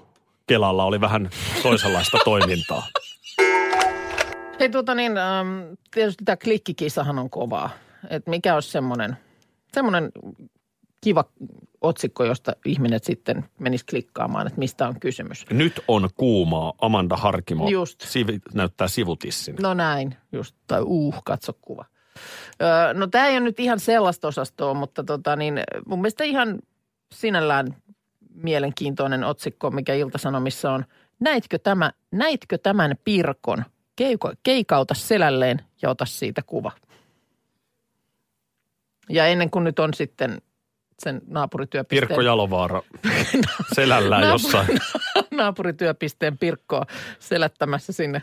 Kelalla 0.48 0.84
oli 0.84 1.02
vähän 1.02 1.30
toisenlaista 1.64 2.18
toimintaa. 2.26 2.88
Hei 4.60 4.70
tuota 4.70 4.96
niin, 4.96 5.18
ähm, 5.18 5.48
tietysti 5.92 6.24
tämä 6.26 6.38
klikkikisahan 6.38 7.20
on 7.20 7.30
kovaa. 7.30 7.70
Et 8.10 8.28
mikä 8.28 8.56
olisi 8.56 8.70
semmoinen, 8.70 9.18
semmoinen 9.74 10.12
kiva 11.02 11.26
otsikko, 11.82 12.26
josta 12.26 12.54
ihminen 12.66 13.00
sitten 13.04 13.46
menisi 13.60 13.86
klikkaamaan, 13.86 14.48
että 14.48 14.60
mistä 14.60 14.88
on 14.88 15.00
kysymys. 15.00 15.46
Nyt 15.50 15.80
on 15.88 16.10
kuumaa. 16.16 16.74
Amanda 16.82 17.18
Harkimo 17.18 17.70
Just. 17.70 18.02
Sivi, 18.02 18.40
näyttää 18.54 18.88
sivutissin. 18.88 19.56
No 19.62 19.74
näin, 19.74 20.16
just, 20.32 20.56
tai 20.68 20.82
uh, 20.82 21.22
katso 21.26 21.54
kuva. 21.62 21.86
Öö, 22.62 22.94
no 22.94 23.08
tämä 23.08 23.28
ei 23.28 23.38
ole 23.38 23.40
nyt 23.40 23.60
ihan 23.60 23.80
sellaista 23.80 24.28
osastoa, 24.28 24.74
mutta 24.74 25.04
tota 25.04 25.36
niin, 25.36 25.62
mun 25.86 26.00
mielestä 26.00 26.24
ihan 26.24 26.60
sinällään 27.12 27.76
mielenkiintoinen 28.34 29.24
otsikko, 29.24 29.72
mikä 29.72 29.94
Ilta-Sanomissa 29.94 30.72
on. 30.72 30.86
Näitkö, 31.20 31.60
tämä, 31.60 31.92
näitkö 32.12 32.58
tämän 32.58 32.96
pirkon? 33.04 33.66
Keiku, 33.96 34.32
keikauta 34.44 34.94
selälleen 34.94 35.62
ja 35.82 35.90
ota 35.90 36.06
siitä 36.06 36.42
kuva. 36.42 36.72
Ja 39.10 39.26
ennen 39.26 39.50
kuin 39.50 39.64
nyt 39.64 39.80
on 39.80 39.94
sitten 39.94 40.42
sen 41.00 41.22
naapurityöpisteen... 41.28 42.08
Pirkko 42.08 42.22
Jalovaara 42.22 42.82
selällään 43.76 44.24
Naapuri- 44.24 44.32
jossain. 44.32 44.68
naapurityöpisteen 45.32 46.38
Pirkkoa 46.38 46.86
selättämässä 47.20 47.94
sinne 47.94 48.22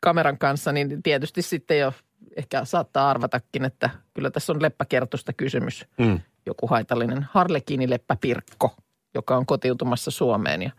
kameran 0.00 0.38
kanssa, 0.38 0.72
niin 0.72 1.02
tietysti 1.02 1.42
sitten 1.42 1.78
jo 1.78 1.92
ehkä 2.36 2.64
saattaa 2.64 3.10
arvatakin, 3.10 3.64
että 3.64 3.90
kyllä 4.14 4.30
tässä 4.30 4.52
on 4.52 4.62
leppäkertosta 4.62 5.32
kysymys. 5.32 5.86
Mm. 5.98 6.20
Joku 6.46 6.66
haitallinen 6.66 7.26
harlekiinileppä 7.30 8.16
Pirkko, 8.20 8.74
joka 9.14 9.36
on 9.36 9.46
kotiutumassa 9.46 10.10
Suomeen. 10.10 10.62
Ja 10.62 10.70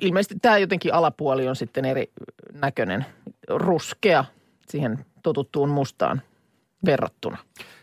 ilmeisesti 0.00 0.34
tämä 0.42 0.58
jotenkin 0.58 0.94
alapuoli 0.94 1.48
on 1.48 1.56
sitten 1.56 1.84
eri 1.84 2.12
näköinen, 2.52 3.06
ruskea 3.48 4.24
siihen 4.68 5.04
totuttuun 5.22 5.68
mustaan 5.68 6.22
verrattuna. 6.84 7.38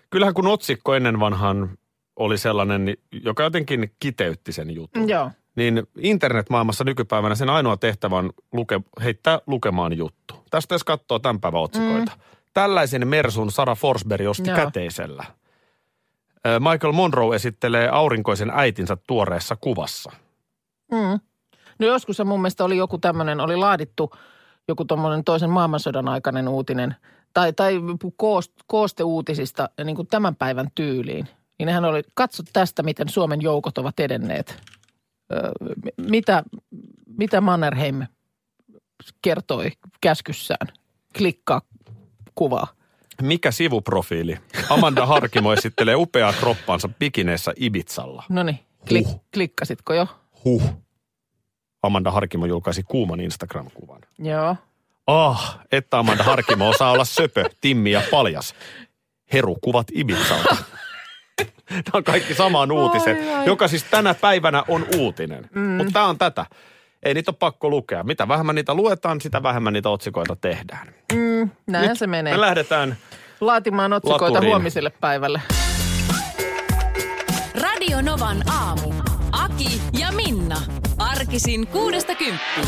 Kyllähän 0.10 0.34
kun 0.34 0.48
otsikko 0.48 0.96
ennen 0.96 1.20
vanhan 1.20 1.78
oli 2.16 2.38
sellainen, 2.38 2.86
niin- 2.86 3.00
joka 3.24 3.44
jotenkin 3.44 3.94
kiteytti 4.00 4.52
sen 4.52 4.76
jutun. 4.76 5.10
Joo. 5.10 5.32
Niin 5.56 5.84
internetmaailmassa 5.98 6.84
nykypäivänä 6.84 7.36
sen 7.36 7.50
ainoa 7.50 7.78
tehtävä 7.78 8.16
on 8.16 8.30
luke, 8.54 8.82
heittää 9.04 9.40
lukemaan 9.48 9.98
juttu. 9.98 10.34
Tästä 10.50 10.76
jos 10.76 10.84
katsoo 10.84 11.20
tämän 11.20 11.40
päivän 11.40 11.62
otsikoita. 11.62 12.12
Mm. 12.16 12.22
Tällaisen 12.54 13.08
Mersun 13.08 13.52
Sara 13.52 13.76
Forsberg 13.76 14.28
osti 14.28 14.50
Joo. 14.50 14.58
käteisellä. 14.58 15.24
Michael 16.72 16.94
Monroe 16.94 17.36
esittelee 17.36 17.90
aurinkoisen 17.90 18.52
äitinsä 18.56 18.98
tuoreessa 19.08 19.56
kuvassa. 19.62 20.12
Mm. 20.92 21.20
No 21.80 21.88
joskus 21.88 22.18
se 22.18 22.24
mun 22.24 22.42
mielestä 22.42 22.64
oli 22.64 22.78
joku 22.78 22.98
tämmöinen, 22.98 23.40
oli 23.40 23.56
laadittu 23.56 24.12
joku 24.68 24.86
tuommoinen 24.86 25.24
toisen 25.24 25.50
maailmansodan 25.50 26.10
aikainen 26.10 26.48
uutinen 26.48 26.96
tai, 27.34 27.54
tai 27.54 27.74
koost, 28.18 28.52
kooste 28.68 29.04
uutisista 29.04 29.70
niin 29.84 29.96
kuin 29.96 30.08
tämän 30.08 30.36
päivän 30.36 30.68
tyyliin. 30.76 31.28
Niin 31.60 31.68
nehän 31.68 31.86
oli, 31.86 32.04
katso 32.14 32.44
tästä, 32.54 32.84
miten 32.84 33.10
Suomen 33.10 33.42
joukot 33.42 33.78
ovat 33.78 34.00
edenneet. 34.00 34.64
Öö, 35.34 35.52
mitä, 35.98 36.44
mitä 37.18 37.42
Mannerheim 37.42 38.06
kertoi 39.22 39.72
käskyssään. 40.02 40.68
Klikkaa 41.18 41.62
kuvaa. 42.36 42.68
Mikä 43.22 43.52
sivuprofiili? 43.52 44.38
Amanda 44.70 45.06
Harkimo 45.06 45.54
esittelee 45.54 45.96
upeaa 45.96 46.34
kroppaansa 46.34 46.90
bikineissä 47.00 47.54
Ibizalla. 47.56 48.24
No 48.30 48.44
niin, 48.44 48.60
klik, 48.88 49.08
Huh. 49.08 49.22
klikkasitko 49.34 49.94
jo? 49.94 50.08
Huh. 50.46 50.64
Amanda 51.84 52.12
Harkimo 52.12 52.46
julkaisi 52.46 52.84
kuuman 52.84 53.20
Instagram-kuvan. 53.20 54.02
Joo. 54.20 54.56
Ah, 55.12 55.60
että 55.72 56.00
Amanda 56.00 56.24
Harkimo 56.24 56.70
osaa 56.70 56.92
olla 56.92 57.06
söpö, 57.06 57.46
timmi 57.62 57.92
ja 57.92 58.02
paljas. 58.12 58.56
Herukuvat 59.34 59.88
Ibizalta. 59.94 60.56
Nämä 61.70 61.84
on 61.94 62.04
kaikki 62.04 62.34
samaan 62.34 62.72
uutisen, 62.72 63.18
Ai, 63.18 63.30
ai. 63.34 63.46
joka 63.46 63.68
siis 63.68 63.84
tänä 63.84 64.14
päivänä 64.14 64.64
on 64.68 64.86
uutinen. 64.98 65.50
Mm. 65.56 65.62
Mutta 65.62 65.94
tämä 65.94 66.06
on 66.06 66.18
tätä. 66.18 66.46
Ei 67.04 67.14
niitä 67.14 67.32
ole 67.32 67.38
pakko 67.40 67.70
lukea. 67.70 68.04
Mitä 68.04 68.28
vähemmän 68.28 68.56
niitä 68.56 68.74
luetaan, 68.74 69.22
sitä 69.22 69.44
vähemmän 69.44 69.74
niitä 69.74 69.90
otsikoita 69.90 70.36
tehdään. 70.36 70.88
Mm, 71.14 71.50
näinhän 71.68 71.96
se 71.98 72.08
menee. 72.08 72.34
Me 72.34 72.42
lähdetään 72.42 72.98
Laatimaan 73.42 73.94
otsikoita 73.94 74.26
Laturiin. 74.26 74.50
huomiselle 74.52 74.90
päivälle. 74.90 75.42
Radio 77.62 78.02
Novan 78.02 78.44
aamu. 78.50 78.94
Aki 79.32 79.82
ja 80.00 80.12
Minna. 80.12 80.62
Arkisin 80.98 81.68
kuudesta 81.68 82.16
kymppiin. 82.16 82.68